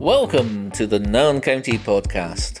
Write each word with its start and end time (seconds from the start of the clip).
Welcome 0.00 0.70
to 0.72 0.86
the 0.86 1.00
Nairn 1.00 1.40
County 1.40 1.76
Podcast, 1.76 2.60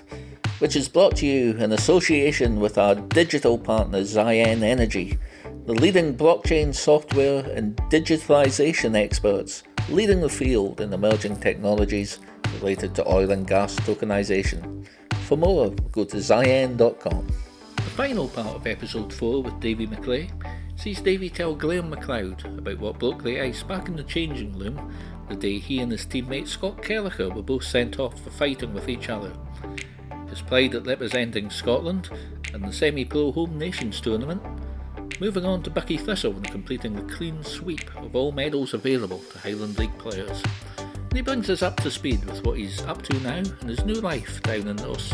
which 0.58 0.74
is 0.74 0.88
brought 0.88 1.14
to 1.18 1.26
you 1.26 1.52
in 1.52 1.70
association 1.70 2.58
with 2.58 2.76
our 2.78 2.96
digital 2.96 3.56
partner 3.56 4.00
Ziyen 4.00 4.62
Energy, 4.62 5.16
the 5.64 5.72
leading 5.72 6.16
blockchain 6.16 6.74
software 6.74 7.48
and 7.50 7.76
digitalization 7.90 8.96
experts 8.96 9.62
leading 9.88 10.20
the 10.20 10.28
field 10.28 10.80
in 10.80 10.92
emerging 10.92 11.36
technologies 11.36 12.18
related 12.54 12.96
to 12.96 13.08
oil 13.08 13.30
and 13.30 13.46
gas 13.46 13.76
tokenization. 13.76 14.84
For 15.22 15.38
more, 15.38 15.70
go 15.92 16.04
to 16.06 16.16
Ziyen.com. 16.16 17.26
The 17.76 17.82
final 17.82 18.26
part 18.26 18.56
of 18.56 18.66
episode 18.66 19.12
4 19.12 19.44
with 19.44 19.60
Davy 19.60 19.86
MacRae 19.86 20.37
sees 20.78 21.00
Davy 21.00 21.28
tell 21.28 21.56
Graham 21.56 21.90
McLeod 21.90 22.56
about 22.56 22.78
what 22.78 23.00
broke 23.00 23.24
the 23.24 23.40
ice 23.40 23.64
back 23.64 23.88
in 23.88 23.96
the 23.96 24.04
changing 24.04 24.56
room 24.56 24.94
the 25.28 25.34
day 25.34 25.58
he 25.58 25.80
and 25.80 25.90
his 25.90 26.06
teammate 26.06 26.46
Scott 26.46 26.76
Kellacher 26.82 27.34
were 27.34 27.42
both 27.42 27.64
sent 27.64 27.98
off 27.98 28.18
for 28.22 28.30
fighting 28.30 28.72
with 28.72 28.88
each 28.88 29.08
other. 29.08 29.32
His 30.30 30.40
pride 30.40 30.76
at 30.76 30.86
representing 30.86 31.50
Scotland 31.50 32.08
and 32.54 32.64
the 32.64 32.72
semi 32.72 33.04
pro 33.04 33.32
Home 33.32 33.58
Nations 33.58 34.00
tournament, 34.00 34.40
moving 35.20 35.44
on 35.44 35.64
to 35.64 35.70
Buckie 35.70 36.00
Thistle 36.00 36.36
and 36.36 36.48
completing 36.48 36.94
the 36.94 37.12
clean 37.12 37.42
sweep 37.42 37.94
of 37.96 38.14
all 38.14 38.30
medals 38.30 38.72
available 38.72 39.18
to 39.32 39.38
Highland 39.38 39.78
League 39.78 39.98
players. 39.98 40.42
And 40.78 41.12
he 41.12 41.22
brings 41.22 41.50
us 41.50 41.62
up 41.62 41.76
to 41.80 41.90
speed 41.90 42.24
with 42.24 42.44
what 42.44 42.56
he's 42.56 42.82
up 42.82 43.02
to 43.02 43.18
now 43.20 43.38
in 43.38 43.68
his 43.68 43.84
new 43.84 43.94
life 43.94 44.40
down 44.42 44.68
in 44.68 44.76
North 44.76 45.12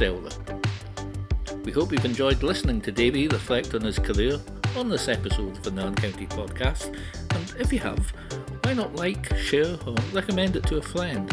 We 1.64 1.72
hope 1.72 1.90
you've 1.90 2.04
enjoyed 2.04 2.42
listening 2.42 2.82
to 2.82 2.92
Davy 2.92 3.28
reflect 3.28 3.74
on 3.74 3.80
his 3.80 3.98
career 3.98 4.38
on 4.76 4.88
this 4.88 5.08
episode 5.08 5.56
of 5.56 5.62
the 5.62 5.70
Nairn 5.70 5.94
County 5.94 6.26
podcast, 6.26 6.86
and 7.30 7.54
if 7.60 7.72
you 7.72 7.78
have, 7.78 8.12
why 8.62 8.74
not 8.74 8.96
like, 8.96 9.36
share, 9.36 9.76
or 9.86 9.94
recommend 10.12 10.56
it 10.56 10.64
to 10.64 10.78
a 10.78 10.82
friend? 10.82 11.32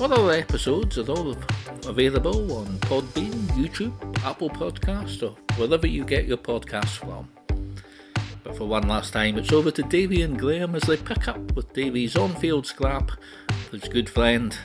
All 0.00 0.12
our 0.12 0.32
episodes 0.32 0.98
are 0.98 1.08
all 1.08 1.36
available 1.86 2.58
on 2.58 2.66
Podbean, 2.80 3.32
YouTube, 3.50 3.94
Apple 4.24 4.50
Podcast, 4.50 5.22
or 5.22 5.36
wherever 5.56 5.86
you 5.86 6.04
get 6.04 6.26
your 6.26 6.36
podcasts 6.36 6.96
from. 6.96 7.28
But 8.42 8.56
for 8.56 8.64
one 8.64 8.88
last 8.88 9.12
time, 9.12 9.38
it's 9.38 9.52
over 9.52 9.70
to 9.70 9.82
Davy 9.84 10.22
and 10.22 10.38
Graham 10.38 10.74
as 10.74 10.82
they 10.82 10.96
pick 10.96 11.28
up 11.28 11.54
with 11.54 11.72
Davy's 11.74 12.16
on-field 12.16 12.66
scrap 12.66 13.12
with 13.70 13.82
his 13.82 13.92
good 13.92 14.10
friend 14.10 14.56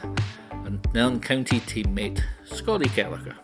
and 0.66 0.86
Nairn 0.94 1.20
County 1.20 1.60
teammate, 1.60 2.24
Scotty 2.44 2.90
Kellacher. 2.90 3.36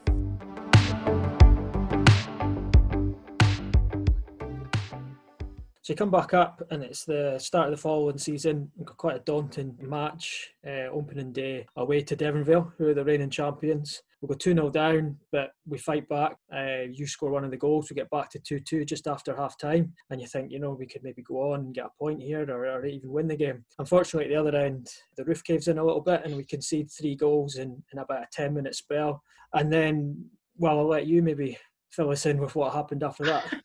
So 5.87 5.93
you 5.93 5.97
come 5.97 6.11
back 6.11 6.33
up, 6.33 6.61
and 6.69 6.83
it's 6.83 7.05
the 7.05 7.39
start 7.39 7.67
of 7.67 7.71
the 7.71 7.81
following 7.81 8.17
season. 8.17 8.69
Quite 8.97 9.15
a 9.15 9.19
daunting 9.19 9.73
match, 9.79 10.49
uh, 10.67 10.89
opening 10.91 11.31
day 11.31 11.65
away 11.77 12.01
to 12.01 12.13
Deveronvale, 12.13 12.73
who 12.77 12.89
are 12.89 12.93
the 12.93 13.05
reigning 13.05 13.29
champions. 13.29 14.01
We 14.19 14.27
go 14.27 14.33
2 14.33 14.53
0 14.53 14.69
down, 14.69 15.15
but 15.31 15.51
we 15.65 15.77
fight 15.77 16.09
back. 16.09 16.35
Uh, 16.53 16.91
you 16.91 17.07
score 17.07 17.31
one 17.31 17.45
of 17.45 17.51
the 17.51 17.55
goals. 17.55 17.89
We 17.89 17.95
get 17.95 18.09
back 18.09 18.29
to 18.31 18.39
2 18.39 18.59
2 18.59 18.83
just 18.83 19.07
after 19.07 19.33
half 19.33 19.57
time. 19.57 19.93
And 20.09 20.19
you 20.19 20.27
think, 20.27 20.51
you 20.51 20.59
know, 20.59 20.71
we 20.71 20.87
could 20.87 21.05
maybe 21.05 21.21
go 21.21 21.53
on 21.53 21.61
and 21.61 21.73
get 21.73 21.85
a 21.85 21.97
point 21.97 22.21
here 22.21 22.43
or, 22.51 22.65
or 22.65 22.85
even 22.85 23.09
win 23.09 23.29
the 23.29 23.37
game. 23.37 23.63
Unfortunately, 23.79 24.25
at 24.25 24.35
the 24.35 24.41
other 24.45 24.57
end, 24.57 24.89
the 25.15 25.23
roof 25.23 25.41
caves 25.41 25.69
in 25.69 25.77
a 25.77 25.85
little 25.85 26.01
bit 26.01 26.21
and 26.25 26.35
we 26.35 26.43
concede 26.43 26.91
three 26.91 27.15
goals 27.15 27.55
in, 27.55 27.81
in 27.93 27.99
about 27.99 28.23
a 28.23 28.27
10 28.33 28.53
minute 28.53 28.75
spell. 28.75 29.23
And 29.53 29.71
then, 29.71 30.25
well, 30.57 30.79
I'll 30.79 30.85
let 30.89 31.07
you 31.07 31.21
maybe 31.21 31.57
fill 31.91 32.09
us 32.09 32.25
in 32.25 32.39
with 32.39 32.57
what 32.57 32.73
happened 32.73 33.03
after 33.03 33.23
that. 33.23 33.61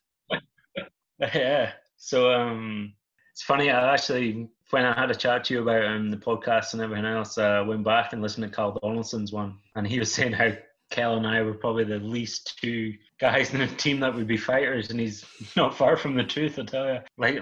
yeah. 1.35 1.73
So 2.05 2.33
um, 2.33 2.95
it's 3.31 3.45
funny. 3.45 3.71
I 3.71 3.95
actually, 3.95 4.49
when 4.71 4.85
I 4.85 4.99
had 4.99 5.13
a 5.13 5.15
chat 5.15 5.45
to 5.45 5.55
you 5.55 5.63
about 5.63 5.85
um, 5.85 6.11
the 6.11 6.17
podcast 6.17 6.73
and 6.73 6.83
everything 6.83 7.05
else, 7.05 7.39
I 7.39 7.59
uh, 7.59 7.65
went 7.65 7.85
back 7.85 8.13
and 8.13 8.21
listened 8.21 8.43
to 8.43 8.51
Carl 8.51 8.77
Donaldson's 8.83 9.31
one, 9.31 9.59
and 9.77 9.87
he 9.87 10.01
was 10.01 10.13
saying 10.15 10.33
how 10.33 10.51
Kel 10.91 11.17
and 11.17 11.25
I 11.25 11.43
were 11.43 11.55
probably 11.55 11.85
the 11.85 11.99
least 11.99 12.59
two 12.61 12.95
guys 13.21 13.55
in 13.55 13.61
the 13.61 13.69
team 13.69 14.01
that 14.01 14.17
would 14.17 14.27
be 14.27 14.37
fighters, 14.37 14.91
and 14.91 14.99
he's 14.99 15.25
not 15.57 15.79
far 15.79 15.97
from 15.97 16.17
the 16.17 16.25
truth. 16.25 16.59
I 16.59 16.65
tell 16.65 16.93
you, 16.93 16.99
like 17.19 17.39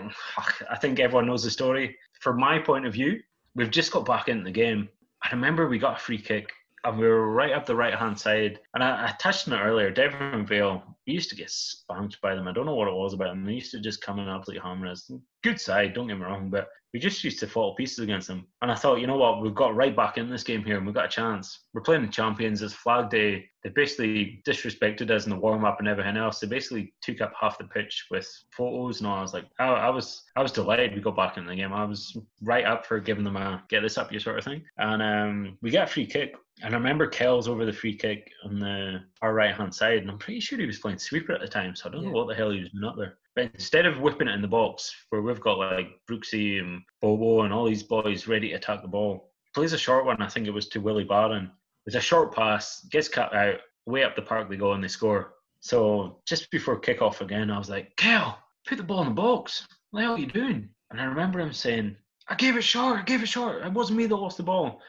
I 0.71 0.77
think 0.77 1.01
everyone 1.01 1.27
knows 1.27 1.45
the 1.45 1.51
story. 1.51 1.97
From 2.21 2.39
my 2.39 2.59
point 2.59 2.85
of 2.85 2.93
view, 2.93 3.19
we've 3.55 3.71
just 3.71 3.93
got 3.93 4.05
back 4.05 4.29
into 4.29 4.45
the 4.45 4.51
game. 4.51 4.91
I 5.23 5.31
remember 5.31 5.71
we 5.71 5.79
got 5.79 5.97
a 5.97 6.05
free 6.05 6.19
kick 6.19 6.53
and 6.85 6.99
we 6.99 7.07
were 7.07 7.31
right 7.31 7.53
up 7.53 7.67
the 7.67 7.77
right 7.77 7.95
hand 7.95 8.19
side. 8.19 8.59
And 8.75 8.83
I, 8.83 9.09
I 9.09 9.15
touched 9.19 9.49
on 9.49 9.55
it 9.55 9.63
earlier. 9.63 9.93
Deveronvale, 9.93 10.83
we 11.11 11.15
used 11.15 11.31
to 11.31 11.35
get 11.35 11.51
spanked 11.51 12.21
by 12.21 12.37
them. 12.37 12.47
I 12.47 12.53
don't 12.53 12.67
know 12.67 12.77
what 12.77 12.87
it 12.87 12.95
was 12.95 13.15
about 13.15 13.31
them. 13.31 13.45
They 13.45 13.55
used 13.55 13.73
to 13.73 13.81
just 13.81 14.01
come 14.01 14.21
in 14.21 14.29
and 14.29 14.37
absolutely 14.39 14.63
hammer 14.63 14.87
us. 14.87 15.11
Good 15.43 15.61
side, 15.61 15.95
don't 15.95 16.09
get 16.09 16.19
me 16.19 16.25
wrong, 16.25 16.51
but 16.51 16.69
we 16.93 16.99
just 16.99 17.23
used 17.23 17.39
to 17.41 17.47
fall 17.47 17.75
pieces 17.75 18.01
against 18.01 18.27
them. 18.27 18.47
And 18.63 18.71
I 18.71 18.75
thought, 18.75 19.01
you 19.01 19.07
know 19.07 19.17
what, 19.17 19.41
we've 19.41 19.55
got 19.55 19.77
right 19.77 19.95
back 19.95 20.19
in 20.19 20.29
this 20.29 20.43
game 20.43 20.65
here 20.65 20.77
and 20.77 20.85
we've 20.85 20.95
got 20.95 21.05
a 21.05 21.09
chance. 21.09 21.67
We're 21.73 21.83
playing 21.83 22.03
the 22.03 22.09
champions. 22.09 22.63
It's 22.63 22.75
flag 22.75 23.11
day. 23.11 23.49
They 23.63 23.71
basically 23.71 24.43
disrespected 24.47 25.11
us 25.11 25.25
in 25.25 25.31
the 25.31 25.37
warm 25.37 25.65
up 25.65 25.79
and 25.79 25.87
everything 25.87 26.17
else. 26.17 26.41
They 26.41 26.49
basically 26.49 26.93
took 27.01 27.21
up 27.21 27.33
half 27.39 27.59
the 27.59 27.65
pitch 27.65 28.07
with 28.11 28.29
photos 28.57 28.99
and 28.99 29.07
all. 29.07 29.19
I 29.19 29.23
was 29.23 29.35
like, 29.35 29.47
I, 29.59 29.69
I 29.69 29.91
was 29.91 30.25
I 30.35 30.43
was 30.43 30.51
delighted 30.51 30.95
we 30.95 31.01
got 31.01 31.17
back 31.17 31.37
in 31.37 31.47
the 31.47 31.55
game. 31.55 31.73
I 31.73 31.85
was 31.85 32.17
right 32.43 32.65
up 32.65 32.87
for 32.87 32.99
giving 32.99 33.25
them 33.25 33.37
a 33.37 33.63
get 33.69 33.83
this 33.83 33.99
up 33.99 34.13
you 34.13 34.19
sort 34.19 34.39
of 34.39 34.45
thing. 34.45 34.63
And 34.79 35.03
um, 35.03 35.59
we 35.63 35.71
got 35.71 35.89
a 35.89 35.93
free 35.93 36.07
kick. 36.07 36.35
And 36.63 36.75
I 36.75 36.79
remember 36.79 37.07
Kells 37.07 37.49
over 37.49 37.65
the 37.65 37.73
free 37.73 37.97
kick 37.97 38.31
on 38.45 38.59
the 38.59 39.03
our 39.23 39.33
right 39.33 39.55
hand 39.55 39.75
side, 39.75 39.99
and 39.99 40.11
I'm 40.11 40.19
pretty 40.19 40.41
sure 40.41 40.59
he 40.59 40.67
was 40.67 40.79
playing 40.79 40.99
sweeper 40.99 41.33
at 41.33 41.41
the 41.41 41.49
time, 41.49 41.75
so 41.75 41.89
I 41.89 41.93
don't 41.93 42.03
yeah. 42.03 42.09
know 42.11 42.17
what 42.17 42.29
the 42.29 42.35
hell 42.35 42.51
he 42.51 42.61
was 42.61 42.71
doing 42.71 42.85
up 42.85 42.97
there. 42.99 43.17
But 43.37 43.51
instead 43.55 43.87
of 43.87 44.01
whipping 44.01 44.29
it 44.29 44.35
in 44.35 44.43
the 44.43 44.49
box, 44.49 44.95
where 45.11 45.23
we've 45.23 45.41
got 45.41 45.59
like 45.59 45.89
Brooksy 46.11 46.61
and 46.61 46.83
Bobo 47.01 47.43
and 47.43 47.53
all 47.53 47.67
these 47.67 47.83
boys 47.83 48.27
ready 48.27 48.49
to 48.49 48.55
attack 48.55 48.83
the 48.83 48.89
ball, 48.89 49.33
plays 49.55 49.73
a 49.73 49.79
short 49.79 50.05
one. 50.05 50.21
I 50.21 50.29
think 50.29 50.47
it 50.47 50.55
was 50.55 50.69
to 50.71 50.81
Willie 50.81 51.05
Barron. 51.05 51.51
It's 51.87 51.97
a 51.97 52.01
short 52.01 52.35
pass, 52.35 52.87
gets 52.91 53.09
cut 53.09 53.35
out, 53.35 53.57
way 53.87 54.05
up 54.05 54.17
the 54.17 54.23
park 54.23 54.51
they 54.51 54.57
go 54.57 54.73
and 54.73 54.83
they 54.83 54.89
score. 54.89 55.35
So 55.61 56.21
just 56.27 56.51
before 56.51 56.81
kickoff 56.81 57.21
again, 57.21 57.51
I 57.51 57.59
was 57.59 57.71
like, 57.71 57.95
Kel, 57.97 58.39
put 58.67 58.79
the 58.79 58.85
ball 58.85 59.03
in 59.03 59.09
the 59.09 59.15
box. 59.15 59.67
What 59.91 60.01
the 60.01 60.05
hell 60.05 60.15
are 60.15 60.19
you 60.19 60.27
doing? 60.27 60.69
And 60.91 61.01
I 61.01 61.05
remember 61.05 61.41
him 61.41 61.53
saying, 61.53 61.97
I 62.29 62.35
gave 62.35 62.57
it 62.57 62.63
short, 62.63 62.99
I 62.99 63.03
gave 63.03 63.23
it 63.23 63.29
short. 63.29 63.65
It 63.65 63.73
wasn't 63.73 63.99
me 63.99 64.07
that 64.07 64.17
lost 64.17 64.37
the 64.37 64.43
ball. 64.43 64.81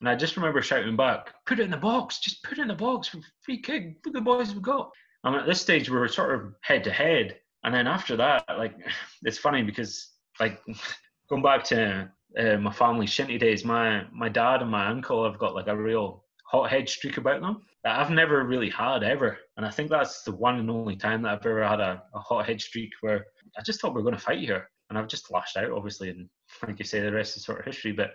And 0.00 0.08
I 0.08 0.14
just 0.14 0.36
remember 0.36 0.62
shouting 0.62 0.96
back, 0.96 1.34
put 1.46 1.60
it 1.60 1.64
in 1.64 1.70
the 1.70 1.76
box, 1.76 2.20
just 2.20 2.42
put 2.42 2.58
it 2.58 2.62
in 2.62 2.68
the 2.68 2.74
box 2.74 3.08
for 3.08 3.18
free 3.42 3.60
kick. 3.60 3.96
Look 4.04 4.08
at 4.08 4.12
the 4.14 4.20
boys 4.20 4.52
we've 4.52 4.62
got. 4.62 4.90
And 5.24 5.36
at 5.36 5.46
this 5.46 5.60
stage, 5.60 5.90
we 5.90 5.98
were 5.98 6.08
sort 6.08 6.34
of 6.34 6.54
head 6.62 6.84
to 6.84 6.90
head. 6.90 7.38
And 7.64 7.74
then 7.74 7.86
after 7.86 8.16
that, 8.16 8.44
like, 8.58 8.74
it's 9.22 9.38
funny 9.38 9.62
because, 9.62 10.10
like, 10.38 10.60
going 11.28 11.42
back 11.42 11.64
to 11.64 12.10
uh, 12.38 12.56
my 12.56 12.72
family 12.72 13.06
shinty 13.06 13.38
days, 13.38 13.64
my, 13.64 14.04
my 14.12 14.28
dad 14.28 14.62
and 14.62 14.70
my 14.70 14.86
uncle 14.86 15.24
have 15.24 15.38
got 15.38 15.54
like 15.54 15.68
a 15.68 15.76
real 15.76 16.24
hot 16.44 16.70
head 16.70 16.88
streak 16.88 17.16
about 17.16 17.40
them 17.40 17.62
that 17.84 17.98
I've 17.98 18.10
never 18.10 18.44
really 18.44 18.70
had 18.70 19.02
ever. 19.02 19.38
And 19.56 19.64
I 19.64 19.70
think 19.70 19.90
that's 19.90 20.22
the 20.22 20.32
one 20.32 20.58
and 20.58 20.70
only 20.70 20.96
time 20.96 21.22
that 21.22 21.32
I've 21.32 21.46
ever 21.46 21.66
had 21.66 21.80
a, 21.80 22.02
a 22.14 22.20
hot 22.20 22.46
head 22.46 22.60
streak 22.60 22.90
where 23.00 23.24
I 23.58 23.62
just 23.62 23.80
thought 23.80 23.94
we 23.94 24.00
are 24.00 24.04
going 24.04 24.14
to 24.14 24.20
fight 24.20 24.40
here. 24.40 24.68
And 24.88 24.98
I've 24.98 25.08
just 25.08 25.30
lashed 25.30 25.56
out, 25.56 25.70
obviously. 25.70 26.10
And 26.10 26.28
like 26.66 26.78
you 26.78 26.84
say, 26.84 27.00
the 27.00 27.12
rest 27.12 27.36
is 27.36 27.44
sort 27.44 27.60
of 27.60 27.64
history. 27.64 27.92
But 27.92 28.14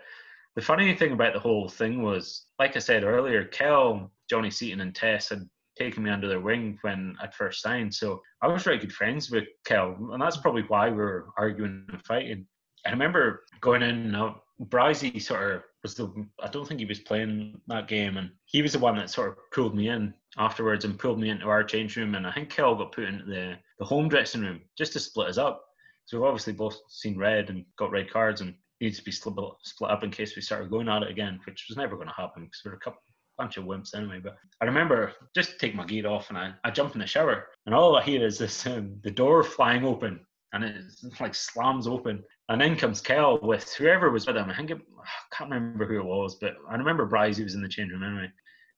the 0.56 0.62
funny 0.62 0.94
thing 0.94 1.14
about 1.14 1.34
the 1.34 1.40
whole 1.40 1.70
thing 1.70 2.02
was, 2.02 2.46
like 2.60 2.76
I 2.76 2.80
said 2.80 3.04
earlier, 3.04 3.46
Kel, 3.46 4.12
Johnny 4.30 4.52
Seaton, 4.52 4.82
and 4.82 4.94
Tess 4.94 5.30
had 5.30 5.48
taken 5.78 6.04
me 6.04 6.10
under 6.10 6.28
their 6.28 6.40
wing 6.40 6.78
when 6.82 7.16
I'd 7.22 7.34
first 7.34 7.62
signed. 7.62 7.94
So 7.94 8.22
I 8.42 8.48
was 8.48 8.64
very 8.64 8.78
good 8.78 8.94
friends 8.94 9.30
with 9.30 9.46
Kel, 9.66 9.96
and 10.12 10.22
that's 10.22 10.38
probably 10.38 10.64
why 10.64 10.90
we 10.90 10.98
were 10.98 11.28
arguing 11.38 11.86
and 11.92 12.06
fighting. 12.06 12.46
I 12.86 12.92
remember 12.92 13.44
going 13.62 13.82
in, 13.82 14.12
now 14.12 14.42
Bryzy 14.64 15.22
sort 15.22 15.56
of 15.56 15.64
was 15.82 15.96
the, 15.96 16.28
I 16.42 16.48
don't 16.48 16.68
think 16.68 16.80
he 16.80 16.86
was 16.86 17.00
playing 17.00 17.60
that 17.68 17.88
game, 17.88 18.18
and 18.18 18.30
he 18.46 18.62
was 18.62 18.74
the 18.74 18.80
one 18.80 18.96
that 18.98 19.10
sort 19.10 19.30
of 19.30 19.38
pulled 19.52 19.76
me 19.76 19.90
in 19.90 20.14
afterwards 20.38 20.86
and 20.86 21.00
pulled 21.00 21.20
me 21.20 21.30
into 21.30 21.48
our 21.48 21.64
change 21.64 21.96
room. 21.98 22.16
And 22.16 22.26
I 22.26 22.32
think 22.32 22.50
Kel 22.50 22.76
got 22.76 22.92
put 22.92 23.06
into 23.06 23.26
the, 23.26 23.56
the 23.80 23.86
home 23.86 24.08
dressing 24.08 24.42
room 24.42 24.62
just 24.78 24.94
to 24.94 25.00
split 25.00 25.30
us 25.30 25.38
up. 25.38 25.64
So 26.06 26.18
we've 26.18 26.28
obviously 26.28 26.54
both 26.54 26.78
seen 26.90 27.18
red 27.18 27.50
and 27.50 27.66
got 27.78 27.92
red 27.92 28.12
cards, 28.12 28.42
and 28.42 28.54
needs 28.82 28.98
to 28.98 29.04
be 29.04 29.12
split, 29.12 29.36
split 29.64 29.92
up 29.92 30.04
in 30.04 30.12
case 30.12 30.36
we 30.36 30.42
started 30.42 30.70
going 30.70 30.90
at 30.90 31.04
it 31.04 31.10
again, 31.10 31.40
which 31.46 31.66
was 31.70 31.78
never 31.78 31.96
going 31.96 32.08
to 32.08 32.14
happen 32.14 32.44
because 32.44 32.62
we're 32.66 32.74
a 32.74 32.80
couple 32.80 33.02
bunch 33.38 33.58
of 33.58 33.66
wimps 33.66 33.96
anyway. 33.96 34.20
But 34.24 34.38
I 34.62 34.66
remember 34.66 35.14
just 35.36 35.60
take 35.60 35.76
my 35.76 35.86
gear 35.86 36.08
off 36.08 36.30
and 36.30 36.38
I, 36.38 36.54
I 36.64 36.72
jump 36.72 36.94
in 36.94 37.02
the 37.02 37.08
shower 37.08 37.48
and 37.66 37.76
all 37.76 37.96
I 37.96 38.04
hear 38.04 38.26
is 38.26 38.38
this 38.38 38.66
um, 38.66 38.96
the 39.04 39.12
door 39.12 39.44
flying 39.44 39.86
open 39.86 40.20
and 40.54 40.64
it 40.64 40.76
like 41.20 41.36
slams 41.36 41.88
open 41.88 42.24
and 42.50 42.62
in 42.62 42.76
comes 42.76 43.02
Kel 43.02 43.40
with 43.42 43.74
whoever 43.74 44.12
was 44.12 44.28
with 44.28 44.38
him. 44.38 44.50
I 44.50 44.56
think 44.56 44.72
it, 44.72 44.78
I 44.78 45.36
can't 45.36 45.52
remember 45.52 45.86
who 45.86 46.00
it 46.00 46.06
was, 46.06 46.36
but 46.36 46.56
I 46.70 46.76
remember 46.76 47.06
Bryce 47.06 47.38
he 47.38 47.44
was 47.44 47.56
in 47.56 47.62
the 47.62 47.70
change 47.70 47.92
room 47.92 48.04
anyway. 48.04 48.32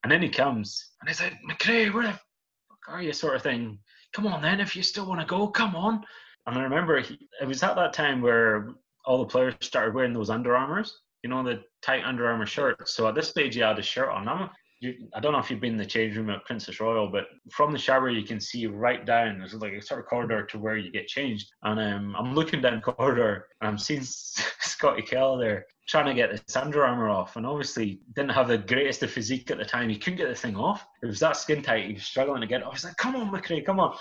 And 0.04 0.12
then 0.12 0.22
he 0.22 0.30
comes 0.30 0.92
and 1.02 1.10
he's 1.10 1.22
like, 1.22 1.34
MacRae, 1.50 1.94
where 1.94 2.04
the 2.04 2.14
fuck 2.14 2.80
are 2.88 3.02
you? 3.02 3.14
Sort 3.14 3.36
of 3.36 3.44
thing. 3.44 3.80
Come 4.14 4.28
on 4.28 4.42
then, 4.42 4.60
if 4.60 4.76
you 4.76 4.84
still 4.84 5.06
want 5.06 5.20
to 5.20 5.28
go, 5.28 5.48
come 5.48 5.76
on. 5.76 6.06
And 6.46 6.58
I 6.58 6.64
remember 6.64 7.02
he, 7.02 7.28
it 7.42 7.48
was 7.48 7.62
at 7.62 7.76
that 7.76 7.94
time 7.94 8.22
where 8.22 8.70
all 9.06 9.20
the 9.20 9.26
players 9.26 9.56
started 9.62 9.94
wearing 9.94 10.14
those 10.14 10.30
Under 10.30 10.56
Armours, 10.56 11.02
you 11.28 11.34
know, 11.34 11.44
the 11.44 11.62
tight 11.82 12.06
Under 12.06 12.26
Armour 12.26 12.46
shirt. 12.46 12.88
So 12.88 13.06
at 13.10 13.16
this 13.16 13.28
stage, 13.28 13.56
he 13.56 13.60
had 13.60 13.78
a 13.78 13.82
shirt 13.82 14.08
on. 14.08 14.30
I'm, 14.30 14.50
you, 14.80 14.94
I 15.14 15.20
don't 15.20 15.34
know 15.34 15.40
if 15.40 15.52
you've 15.52 15.60
been 15.60 15.74
in 15.74 15.78
the 15.78 15.86
change 15.86 16.16
room 16.16 16.30
at 16.30 16.46
Princess 16.46 16.80
Royal, 16.80 17.10
but 17.10 17.26
from 17.52 17.74
the 17.74 17.78
shower 17.78 18.10
you 18.10 18.26
can 18.26 18.40
see 18.40 18.66
right 18.66 19.06
down. 19.06 19.40
There's 19.40 19.54
like 19.56 19.74
a 19.74 19.82
sort 19.82 20.00
of 20.00 20.06
corridor 20.06 20.46
to 20.46 20.58
where 20.58 20.78
you 20.78 20.90
get 20.90 21.08
changed, 21.08 21.52
and 21.64 21.80
um, 21.82 22.16
I'm 22.18 22.34
looking 22.34 22.62
down 22.62 22.76
the 22.76 22.94
corridor 22.94 23.48
and 23.60 23.68
I'm 23.68 23.78
seeing 23.78 24.04
Scotty 24.04 25.02
Kell 25.02 25.38
there 25.38 25.66
trying 25.88 26.06
to 26.06 26.14
get 26.14 26.32
this 26.32 26.56
Under 26.56 26.86
Armour 26.86 27.10
off, 27.10 27.36
and 27.36 27.46
obviously 27.46 28.00
didn't 28.16 28.32
have 28.32 28.48
the 28.48 28.58
greatest 28.58 29.04
of 29.04 29.12
physique 29.12 29.52
at 29.52 29.58
the 29.58 29.66
time. 29.66 29.90
He 29.90 29.98
couldn't 29.98 30.18
get 30.18 30.30
the 30.30 30.36
thing 30.36 30.56
off. 30.56 30.86
It 31.02 31.08
was 31.08 31.20
that 31.20 31.38
skin 31.38 31.62
tight. 31.62 31.88
He 31.88 31.94
was 31.94 32.04
struggling 32.04 32.42
to 32.42 32.48
get 32.48 32.62
it. 32.62 32.68
I 32.68 32.70
was 32.70 32.84
like, 32.84 32.98
"Come 32.98 33.16
on, 33.16 33.32
MacRae, 33.32 33.66
come 33.66 33.80
on!" 33.80 33.98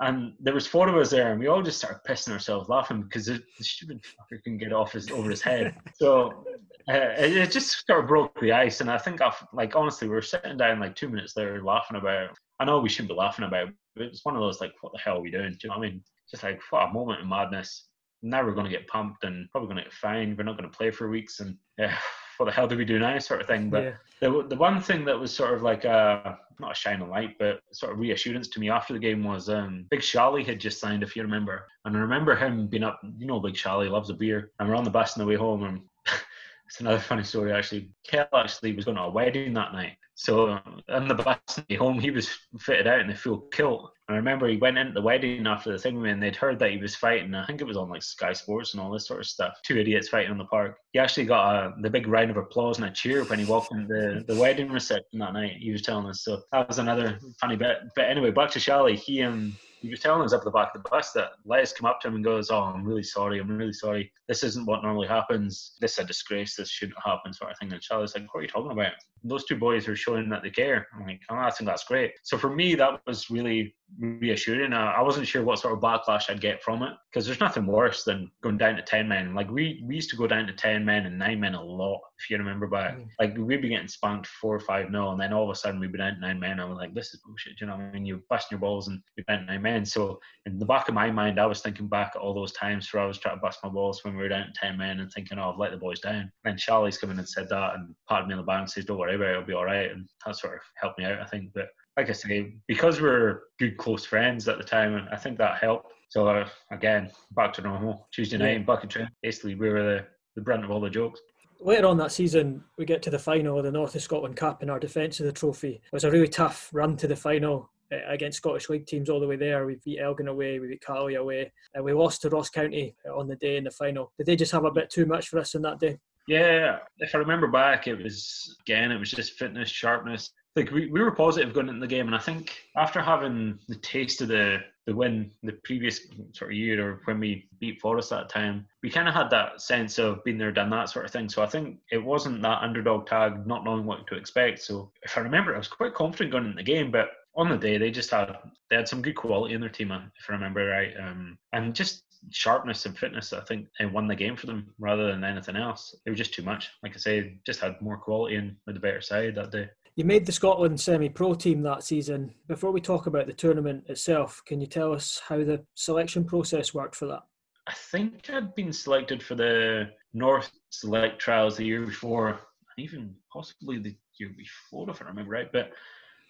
And 0.00 0.34
there 0.38 0.54
was 0.54 0.66
four 0.66 0.88
of 0.88 0.96
us 0.96 1.10
there, 1.10 1.32
and 1.32 1.40
we 1.40 1.48
all 1.48 1.62
just 1.62 1.78
started 1.78 2.00
pissing 2.08 2.32
ourselves 2.32 2.68
laughing 2.68 3.02
because 3.02 3.26
the, 3.26 3.42
the 3.58 3.64
stupid 3.64 4.00
fucker 4.02 4.40
couldn't 4.44 4.58
get 4.58 4.72
off 4.72 4.92
his 4.92 5.10
over 5.10 5.30
his 5.30 5.42
head. 5.42 5.74
So 5.94 6.44
uh, 6.88 7.14
it, 7.18 7.36
it, 7.36 7.50
just 7.50 7.84
sort 7.84 8.04
of 8.04 8.08
broke 8.08 8.40
the 8.40 8.52
ice. 8.52 8.80
And 8.80 8.88
I 8.88 8.96
think, 8.96 9.20
I've, 9.20 9.44
like 9.52 9.74
honestly, 9.74 10.06
we 10.06 10.14
were 10.14 10.22
sitting 10.22 10.56
down 10.56 10.78
like 10.78 10.94
two 10.94 11.08
minutes 11.08 11.34
there 11.34 11.62
laughing 11.62 11.96
about. 11.96 12.30
It. 12.30 12.30
I 12.60 12.64
know 12.64 12.78
we 12.78 12.88
shouldn't 12.88 13.10
be 13.10 13.16
laughing 13.16 13.44
about, 13.44 13.68
it, 13.68 13.74
but 13.96 14.04
it's 14.04 14.24
one 14.24 14.36
of 14.36 14.40
those 14.40 14.60
like, 14.60 14.72
what 14.80 14.92
the 14.92 15.00
hell 15.00 15.16
are 15.16 15.20
we 15.20 15.32
doing? 15.32 15.50
Do 15.50 15.58
you 15.64 15.70
know 15.70 15.78
what 15.78 15.86
I 15.86 15.90
mean? 15.90 16.02
Just 16.30 16.44
like 16.44 16.60
what 16.70 16.88
a 16.88 16.92
moment 16.92 17.20
of 17.20 17.26
madness. 17.26 17.88
Now 18.22 18.44
we're 18.44 18.54
going 18.54 18.70
to 18.70 18.76
get 18.76 18.86
pumped 18.86 19.24
and 19.24 19.50
probably 19.50 19.68
going 19.68 19.78
to 19.78 19.84
get 19.84 19.92
fined. 19.92 20.38
We're 20.38 20.44
not 20.44 20.56
going 20.56 20.70
to 20.70 20.76
play 20.76 20.92
for 20.92 21.08
weeks, 21.08 21.40
and 21.40 21.56
yeah, 21.76 21.96
what 22.38 22.46
the 22.46 22.52
hell 22.52 22.68
do 22.68 22.76
we 22.76 22.84
do 22.84 22.98
now, 22.98 23.18
sort 23.18 23.40
of 23.40 23.46
thing. 23.46 23.70
But 23.70 23.84
yeah. 23.84 23.92
the 24.20 24.46
the 24.48 24.56
one 24.56 24.80
thing 24.80 25.04
that 25.04 25.18
was 25.18 25.34
sort 25.34 25.54
of 25.54 25.62
like 25.62 25.84
a 25.84 26.38
not 26.60 26.72
a 26.72 26.74
shining 26.74 27.08
light, 27.08 27.36
but 27.38 27.60
sort 27.72 27.92
of 27.92 27.98
reassurance 27.98 28.48
to 28.48 28.60
me 28.60 28.70
after 28.70 28.92
the 28.92 28.98
game 28.98 29.22
was 29.22 29.48
um, 29.48 29.86
Big 29.90 30.02
Charlie 30.02 30.44
had 30.44 30.60
just 30.60 30.80
signed, 30.80 31.02
if 31.02 31.14
you 31.14 31.22
remember, 31.22 31.66
and 31.84 31.96
I 31.96 32.00
remember 32.00 32.34
him 32.34 32.66
being 32.66 32.84
up. 32.84 33.00
You 33.18 33.26
know, 33.26 33.40
Big 33.40 33.54
Charlie 33.54 33.88
loves 33.88 34.10
a 34.10 34.14
beer, 34.14 34.50
and 34.58 34.68
we're 34.68 34.76
on 34.76 34.84
the 34.84 34.90
bus 34.90 35.16
on 35.16 35.24
the 35.24 35.28
way 35.28 35.36
home, 35.36 35.64
and 35.64 35.80
it's 36.66 36.80
another 36.80 36.98
funny 36.98 37.24
story 37.24 37.52
actually. 37.52 37.90
Kel 38.06 38.28
actually 38.32 38.74
was 38.74 38.84
going 38.84 38.96
to 38.96 39.04
a 39.04 39.10
wedding 39.10 39.52
that 39.54 39.72
night, 39.72 39.97
so 40.18 40.58
on 40.88 41.06
the 41.06 41.14
bus 41.14 41.38
home, 41.78 42.00
he 42.00 42.10
was 42.10 42.28
fitted 42.58 42.88
out 42.88 42.98
in 42.98 43.08
a 43.08 43.14
full 43.14 43.42
kilt. 43.52 43.92
I 44.08 44.16
remember 44.16 44.48
he 44.48 44.56
went 44.56 44.76
into 44.76 44.92
the 44.92 45.00
wedding 45.00 45.46
after 45.46 45.70
the 45.70 45.78
thing, 45.78 46.04
and 46.04 46.20
they'd 46.20 46.34
heard 46.34 46.58
that 46.58 46.72
he 46.72 46.76
was 46.76 46.96
fighting. 46.96 47.32
I 47.36 47.46
think 47.46 47.60
it 47.60 47.68
was 47.68 47.76
on 47.76 47.88
like 47.88 48.02
Sky 48.02 48.32
Sports 48.32 48.74
and 48.74 48.80
all 48.80 48.90
this 48.90 49.06
sort 49.06 49.20
of 49.20 49.26
stuff. 49.26 49.60
Two 49.62 49.78
idiots 49.78 50.08
fighting 50.08 50.32
on 50.32 50.38
the 50.38 50.46
park. 50.46 50.76
He 50.92 50.98
actually 50.98 51.26
got 51.26 51.54
a, 51.54 51.74
the 51.82 51.88
big 51.88 52.08
round 52.08 52.32
of 52.32 52.36
applause 52.36 52.78
and 52.78 52.88
a 52.88 52.90
cheer 52.90 53.22
when 53.26 53.38
he 53.38 53.44
walked 53.44 53.70
the, 53.70 54.24
the 54.26 54.34
wedding 54.34 54.72
reception 54.72 55.20
that 55.20 55.34
night. 55.34 55.58
He 55.60 55.70
was 55.70 55.82
telling 55.82 56.06
us. 56.06 56.24
So 56.24 56.42
that 56.50 56.66
was 56.66 56.80
another 56.80 57.20
funny 57.40 57.54
bit. 57.54 57.76
But 57.94 58.06
anyway, 58.06 58.32
back 58.32 58.50
to 58.50 58.60
Charlie. 58.60 58.96
He 58.96 59.22
um 59.22 59.56
he 59.80 59.88
was 59.88 60.00
telling 60.00 60.22
us 60.22 60.32
up 60.32 60.40
at 60.40 60.44
the 60.44 60.50
back 60.50 60.74
of 60.74 60.82
the 60.82 60.88
bus 60.88 61.12
that 61.12 61.30
Leigh's 61.44 61.72
come 61.72 61.88
up 61.88 62.00
to 62.00 62.08
him 62.08 62.16
and 62.16 62.24
goes, 62.24 62.50
"Oh, 62.50 62.62
I'm 62.62 62.84
really 62.84 63.02
sorry. 63.02 63.38
I'm 63.38 63.56
really 63.56 63.72
sorry. 63.72 64.10
This 64.26 64.42
isn't 64.42 64.66
what 64.66 64.82
normally 64.82 65.06
happens. 65.06 65.76
This 65.80 65.92
is 65.92 65.98
a 66.00 66.04
disgrace. 66.04 66.56
This 66.56 66.70
shouldn't 66.70 66.98
happen." 67.04 67.32
Sort 67.32 67.52
of 67.52 67.58
thing. 67.58 67.72
And 67.72 67.80
Charlie's 67.80 68.14
like, 68.14 68.26
"What 68.34 68.40
are 68.40 68.42
you 68.42 68.48
talking 68.48 68.72
about?" 68.72 68.92
Those 69.24 69.44
two 69.44 69.56
boys 69.56 69.88
are 69.88 69.96
showing 69.96 70.28
that 70.30 70.42
they 70.42 70.50
care. 70.50 70.86
I'm 70.94 71.06
like, 71.06 71.20
oh, 71.30 71.36
I 71.36 71.50
think 71.50 71.68
that's 71.68 71.84
great. 71.84 72.12
So 72.22 72.38
for 72.38 72.54
me, 72.54 72.74
that 72.74 73.00
was 73.06 73.30
really 73.30 73.74
reassuring. 73.98 74.72
I 74.72 75.00
wasn't 75.00 75.26
sure 75.26 75.42
what 75.42 75.58
sort 75.58 75.74
of 75.74 75.80
backlash 75.80 76.28
I'd 76.28 76.40
get 76.40 76.62
from 76.62 76.82
it 76.82 76.92
because 77.10 77.26
there's 77.26 77.40
nothing 77.40 77.66
worse 77.66 78.04
than 78.04 78.30
going 78.42 78.58
down 78.58 78.76
to 78.76 78.82
10 78.82 79.08
men. 79.08 79.34
Like 79.34 79.50
we, 79.50 79.82
we 79.86 79.96
used 79.96 80.10
to 80.10 80.16
go 80.16 80.26
down 80.26 80.46
to 80.46 80.52
10 80.52 80.84
men 80.84 81.06
and 81.06 81.18
9 81.18 81.40
men 81.40 81.54
a 81.54 81.62
lot, 81.62 82.00
if 82.18 82.28
you 82.28 82.36
remember 82.36 82.66
back. 82.66 82.96
Mm. 82.96 83.08
Like 83.18 83.36
we'd 83.38 83.62
be 83.62 83.70
getting 83.70 83.88
spanked 83.88 84.26
4 84.26 84.56
or 84.56 84.60
5 84.60 84.90
nil, 84.90 85.12
and 85.12 85.20
then 85.20 85.32
all 85.32 85.44
of 85.44 85.50
a 85.50 85.54
sudden 85.54 85.80
we'd 85.80 85.92
be 85.92 85.98
down 85.98 86.14
to 86.14 86.20
9 86.20 86.38
men. 86.38 86.60
I 86.60 86.64
was 86.66 86.76
like, 86.76 86.94
this 86.94 87.14
is 87.14 87.20
bullshit. 87.24 87.60
You 87.60 87.66
know 87.66 87.74
I 87.74 87.90
mean? 87.90 88.04
You're 88.04 88.20
busting 88.28 88.56
your 88.56 88.60
balls 88.60 88.88
and 88.88 89.00
you're 89.16 89.24
down 89.26 89.46
to 89.46 89.52
9 89.52 89.62
men. 89.62 89.84
So 89.84 90.20
in 90.46 90.58
the 90.58 90.66
back 90.66 90.88
of 90.88 90.94
my 90.94 91.10
mind, 91.10 91.40
I 91.40 91.46
was 91.46 91.62
thinking 91.62 91.88
back 91.88 92.12
at 92.14 92.20
all 92.20 92.34
those 92.34 92.52
times 92.52 92.92
where 92.92 93.02
I 93.02 93.06
was 93.06 93.18
trying 93.18 93.36
to 93.36 93.40
bust 93.40 93.60
my 93.62 93.70
balls 93.70 94.04
when 94.04 94.14
we 94.14 94.22
were 94.22 94.28
down 94.28 94.46
to 94.46 94.52
10 94.60 94.76
men 94.76 95.00
and 95.00 95.10
thinking, 95.12 95.38
oh, 95.38 95.52
I've 95.52 95.58
let 95.58 95.70
the 95.70 95.78
boys 95.78 96.00
down. 96.00 96.30
And 96.44 96.58
Charlie's 96.58 96.98
come 96.98 97.10
in 97.10 97.18
and 97.18 97.28
said 97.28 97.48
that 97.48 97.74
and 97.74 97.94
patted 98.08 98.26
me 98.26 98.34
on 98.34 98.40
the 98.40 98.44
back 98.44 98.60
and 98.60 98.70
says, 98.70 98.84
don't 98.84 98.98
worry 98.98 99.07
about 99.14 99.28
it, 99.28 99.32
it'll 99.32 99.44
be 99.44 99.52
all 99.52 99.64
right. 99.64 99.90
And 99.90 100.08
that 100.26 100.36
sort 100.36 100.54
of 100.54 100.60
helped 100.80 100.98
me 100.98 101.04
out, 101.04 101.20
I 101.20 101.24
think. 101.24 101.52
But 101.54 101.68
like 101.96 102.08
I 102.08 102.12
say, 102.12 102.54
because 102.66 103.00
we're 103.00 103.42
good 103.58 103.76
close 103.76 104.04
friends 104.04 104.48
at 104.48 104.58
the 104.58 104.64
time, 104.64 105.08
I 105.10 105.16
think 105.16 105.38
that 105.38 105.58
helped. 105.58 105.92
So 106.08 106.28
uh, 106.28 106.48
again, 106.70 107.10
back 107.32 107.52
to 107.54 107.62
normal. 107.62 108.08
Tuesday 108.12 108.38
night 108.38 108.50
yeah. 108.50 108.56
in 108.56 108.64
Buckingham. 108.64 109.08
Basically, 109.22 109.54
we 109.54 109.68
were 109.68 109.82
the, 109.82 110.06
the 110.36 110.42
brunt 110.42 110.64
of 110.64 110.70
all 110.70 110.80
the 110.80 110.90
jokes. 110.90 111.20
Later 111.60 111.88
on 111.88 111.96
that 111.98 112.12
season, 112.12 112.62
we 112.78 112.84
get 112.84 113.02
to 113.02 113.10
the 113.10 113.18
final 113.18 113.58
of 113.58 113.64
the 113.64 113.72
North 113.72 113.94
of 113.96 114.02
Scotland 114.02 114.36
Cup 114.36 114.62
in 114.62 114.70
our 114.70 114.78
defence 114.78 115.18
of 115.18 115.26
the 115.26 115.32
trophy. 115.32 115.80
It 115.84 115.92
was 115.92 116.04
a 116.04 116.10
really 116.10 116.28
tough 116.28 116.70
run 116.72 116.96
to 116.98 117.08
the 117.08 117.16
final 117.16 117.68
uh, 117.92 117.96
against 118.06 118.38
Scottish 118.38 118.68
League 118.68 118.86
teams 118.86 119.10
all 119.10 119.18
the 119.18 119.26
way 119.26 119.36
there. 119.36 119.66
We 119.66 119.78
beat 119.84 119.98
Elgin 119.98 120.28
away, 120.28 120.60
we 120.60 120.68
beat 120.68 120.84
Caley 120.86 121.16
away, 121.16 121.50
and 121.74 121.84
we 121.84 121.92
lost 121.92 122.22
to 122.22 122.28
Ross 122.28 122.48
County 122.48 122.94
on 123.12 123.26
the 123.26 123.36
day 123.36 123.56
in 123.56 123.64
the 123.64 123.70
final. 123.72 124.12
Did 124.18 124.26
they 124.26 124.36
just 124.36 124.52
have 124.52 124.64
a 124.64 124.70
bit 124.70 124.88
too 124.88 125.04
much 125.04 125.28
for 125.28 125.40
us 125.40 125.54
on 125.56 125.62
that 125.62 125.80
day? 125.80 125.98
Yeah, 126.28 126.80
if 126.98 127.14
I 127.14 127.18
remember 127.18 127.46
back, 127.48 127.88
it 127.88 128.02
was 128.02 128.54
again, 128.60 128.92
it 128.92 128.98
was 128.98 129.10
just 129.10 129.38
fitness, 129.38 129.70
sharpness, 129.70 130.30
like 130.58 130.70
we, 130.70 130.90
we 130.90 131.00
were 131.00 131.12
positive 131.12 131.54
going 131.54 131.68
into 131.68 131.80
the 131.80 131.86
game, 131.86 132.06
and 132.06 132.14
I 132.14 132.18
think 132.18 132.64
after 132.76 133.00
having 133.00 133.58
the 133.68 133.76
taste 133.76 134.20
of 134.20 134.28
the 134.28 134.58
the 134.86 134.94
win 134.94 135.30
the 135.42 135.52
previous 135.64 136.00
sort 136.32 136.50
of 136.50 136.56
year 136.56 136.86
or 136.86 137.00
when 137.04 137.20
we 137.20 137.46
beat 137.60 137.80
Forres 137.80 138.08
that 138.08 138.28
time, 138.28 138.66
we 138.82 138.90
kind 138.90 139.06
of 139.08 139.14
had 139.14 139.30
that 139.30 139.60
sense 139.60 139.98
of 139.98 140.24
being 140.24 140.38
there, 140.38 140.50
done 140.50 140.70
that 140.70 140.88
sort 140.88 141.04
of 141.04 141.10
thing. 141.10 141.28
So 141.28 141.42
I 141.42 141.46
think 141.46 141.78
it 141.92 142.02
wasn't 142.02 142.42
that 142.42 142.62
underdog 142.62 143.06
tag, 143.06 143.46
not 143.46 143.64
knowing 143.64 143.84
what 143.84 144.06
to 144.06 144.16
expect. 144.16 144.62
So 144.62 144.90
if 145.02 145.16
I 145.16 145.20
remember, 145.20 145.54
I 145.54 145.58
was 145.58 145.68
quite 145.68 145.94
confident 145.94 146.32
going 146.32 146.46
into 146.46 146.56
the 146.56 146.62
game, 146.62 146.90
but 146.90 147.10
on 147.36 147.50
the 147.50 147.56
day 147.56 147.78
they 147.78 147.90
just 147.90 148.10
had 148.10 148.36
they 148.68 148.76
had 148.76 148.88
some 148.88 149.02
good 149.02 149.14
quality 149.14 149.54
in 149.54 149.60
their 149.60 149.70
team, 149.70 149.92
if 149.92 150.28
I 150.28 150.32
remember 150.32 150.66
right, 150.66 150.92
um, 151.00 151.38
and 151.52 151.74
just 151.74 152.02
sharpness 152.30 152.86
and 152.86 152.96
fitness. 152.96 153.32
I 153.32 153.40
think 153.40 153.68
and 153.78 153.92
won 153.92 154.06
the 154.06 154.14
game 154.14 154.36
for 154.36 154.46
them 154.46 154.72
rather 154.78 155.10
than 155.10 155.24
anything 155.24 155.56
else. 155.56 155.94
It 156.06 156.10
was 156.10 156.18
just 156.18 156.34
too 156.34 156.42
much. 156.42 156.70
Like 156.82 156.94
I 156.94 156.98
say, 156.98 157.38
just 157.44 157.60
had 157.60 157.80
more 157.80 157.96
quality 157.96 158.36
and 158.36 158.56
with 158.66 158.74
the 158.74 158.80
better 158.80 159.00
side 159.00 159.34
that 159.36 159.52
day. 159.52 159.68
You 159.96 160.04
made 160.04 160.26
the 160.26 160.32
Scotland 160.32 160.80
semi 160.80 161.08
pro 161.08 161.34
team 161.34 161.62
that 161.62 161.82
season. 161.82 162.32
Before 162.46 162.70
we 162.70 162.80
talk 162.80 163.06
about 163.06 163.26
the 163.26 163.32
tournament 163.32 163.84
itself, 163.88 164.40
can 164.46 164.60
you 164.60 164.66
tell 164.68 164.92
us 164.92 165.20
how 165.28 165.38
the 165.38 165.64
selection 165.74 166.24
process 166.24 166.72
worked 166.72 166.94
for 166.94 167.06
that? 167.06 167.22
I 167.66 167.72
think 167.72 168.30
I'd 168.30 168.54
been 168.54 168.72
selected 168.72 169.22
for 169.22 169.34
the 169.34 169.90
North 170.14 170.50
Select 170.70 171.18
trials 171.18 171.56
the 171.56 171.64
year 171.64 171.84
before, 171.84 172.28
and 172.28 172.38
even 172.78 173.14
possibly 173.32 173.78
the 173.78 173.96
year 174.18 174.30
before, 174.36 174.88
if 174.88 175.02
I 175.02 175.06
remember 175.06 175.32
right. 175.32 175.50
But 175.52 175.72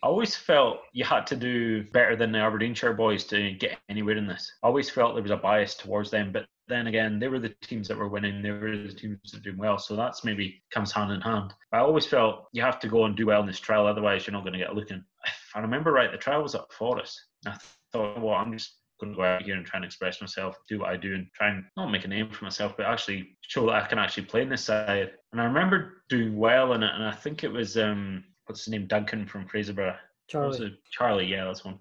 I 0.03 0.07
always 0.07 0.37
felt 0.37 0.79
you 0.93 1.05
had 1.05 1.27
to 1.27 1.37
do 1.37 1.83
better 1.91 2.15
than 2.15 2.31
the 2.31 2.39
Aberdeenshire 2.39 2.93
boys 2.93 3.25
to 3.25 3.53
get 3.55 3.79
anywhere 3.89 4.17
in 4.17 4.29
this. 4.29 4.53
I 4.63 4.69
always 4.69 4.89
felt 4.89 5.15
there 5.15 5.23
was 5.23 5.33
a 5.33 5.37
bias 5.37 5.75
towards 5.75 6.11
them, 6.11 6.31
but 6.31 6.47
then 6.69 6.87
again, 6.87 7.19
they 7.19 7.27
were 7.27 7.41
the 7.41 7.55
teams 7.63 7.89
that 7.89 7.97
were 7.97 8.09
winning. 8.09 8.41
They 8.41 8.53
were 8.53 8.77
the 8.77 8.93
teams 8.93 9.19
that 9.33 9.39
were 9.39 9.43
doing 9.43 9.59
well. 9.59 9.77
So 9.79 9.97
that's 9.97 10.23
maybe 10.23 10.63
comes 10.71 10.93
hand 10.93 11.11
in 11.11 11.21
hand. 11.21 11.53
I 11.73 11.79
always 11.79 12.07
felt 12.07 12.47
you 12.53 12.63
have 12.63 12.79
to 12.81 12.89
go 12.89 13.07
and 13.07 13.17
do 13.17 13.27
well 13.27 13.41
in 13.41 13.47
this 13.47 13.59
trial, 13.59 13.87
otherwise 13.87 14.27
you're 14.27 14.33
not 14.33 14.45
going 14.45 14.53
to 14.53 14.59
get 14.59 14.71
a 14.71 14.75
look 14.75 14.91
in. 14.91 15.05
If 15.27 15.51
I 15.57 15.61
remember 15.61 15.91
right, 15.93 16.13
the 16.13 16.19
trial 16.19 16.43
was 16.43 16.55
at 16.55 16.73
Forres. 16.73 17.19
I 17.47 17.57
thought, 17.93 18.21
well, 18.21 18.35
I'm 18.35 18.53
just 18.53 18.75
going 19.01 19.13
to 19.13 19.17
go 19.17 19.25
out 19.25 19.43
here 19.43 19.57
and 19.57 19.67
try 19.67 19.79
and 19.79 19.85
express 19.85 20.21
myself, 20.21 20.57
do 20.69 20.81
what 20.81 20.91
I 20.91 20.97
do, 20.97 21.15
and 21.15 21.27
try 21.35 21.49
and 21.49 21.65
not 21.77 21.91
make 21.91 22.05
a 22.05 22.09
name 22.09 22.31
for 22.31 22.45
myself, 22.45 22.77
but 22.77 22.87
actually 22.87 23.37
show 23.41 23.67
that 23.67 23.83
I 23.83 23.87
can 23.87 23.99
actually 23.99 24.25
play 24.25 24.43
in 24.43 24.49
this 24.49 24.65
side. 24.65 25.11
And 25.33 25.41
I 25.41 25.45
remember 25.45 26.03
doing 26.09 26.37
well 26.37 26.73
in 26.75 26.83
it, 26.83 26.91
and 26.95 27.05
I 27.05 27.13
think 27.13 27.43
it 27.43 27.53
was 27.53 27.77
um, 27.77 28.25
what's 28.49 28.65
his 28.65 28.73
name, 28.73 28.87
Duncan 28.87 29.27
from 29.27 29.47
Fraserburgh. 29.47 29.97
Charlie. 30.27 30.79
Charlie, 30.91 31.27
yeah, 31.27 31.45
that's 31.45 31.65
one. 31.65 31.79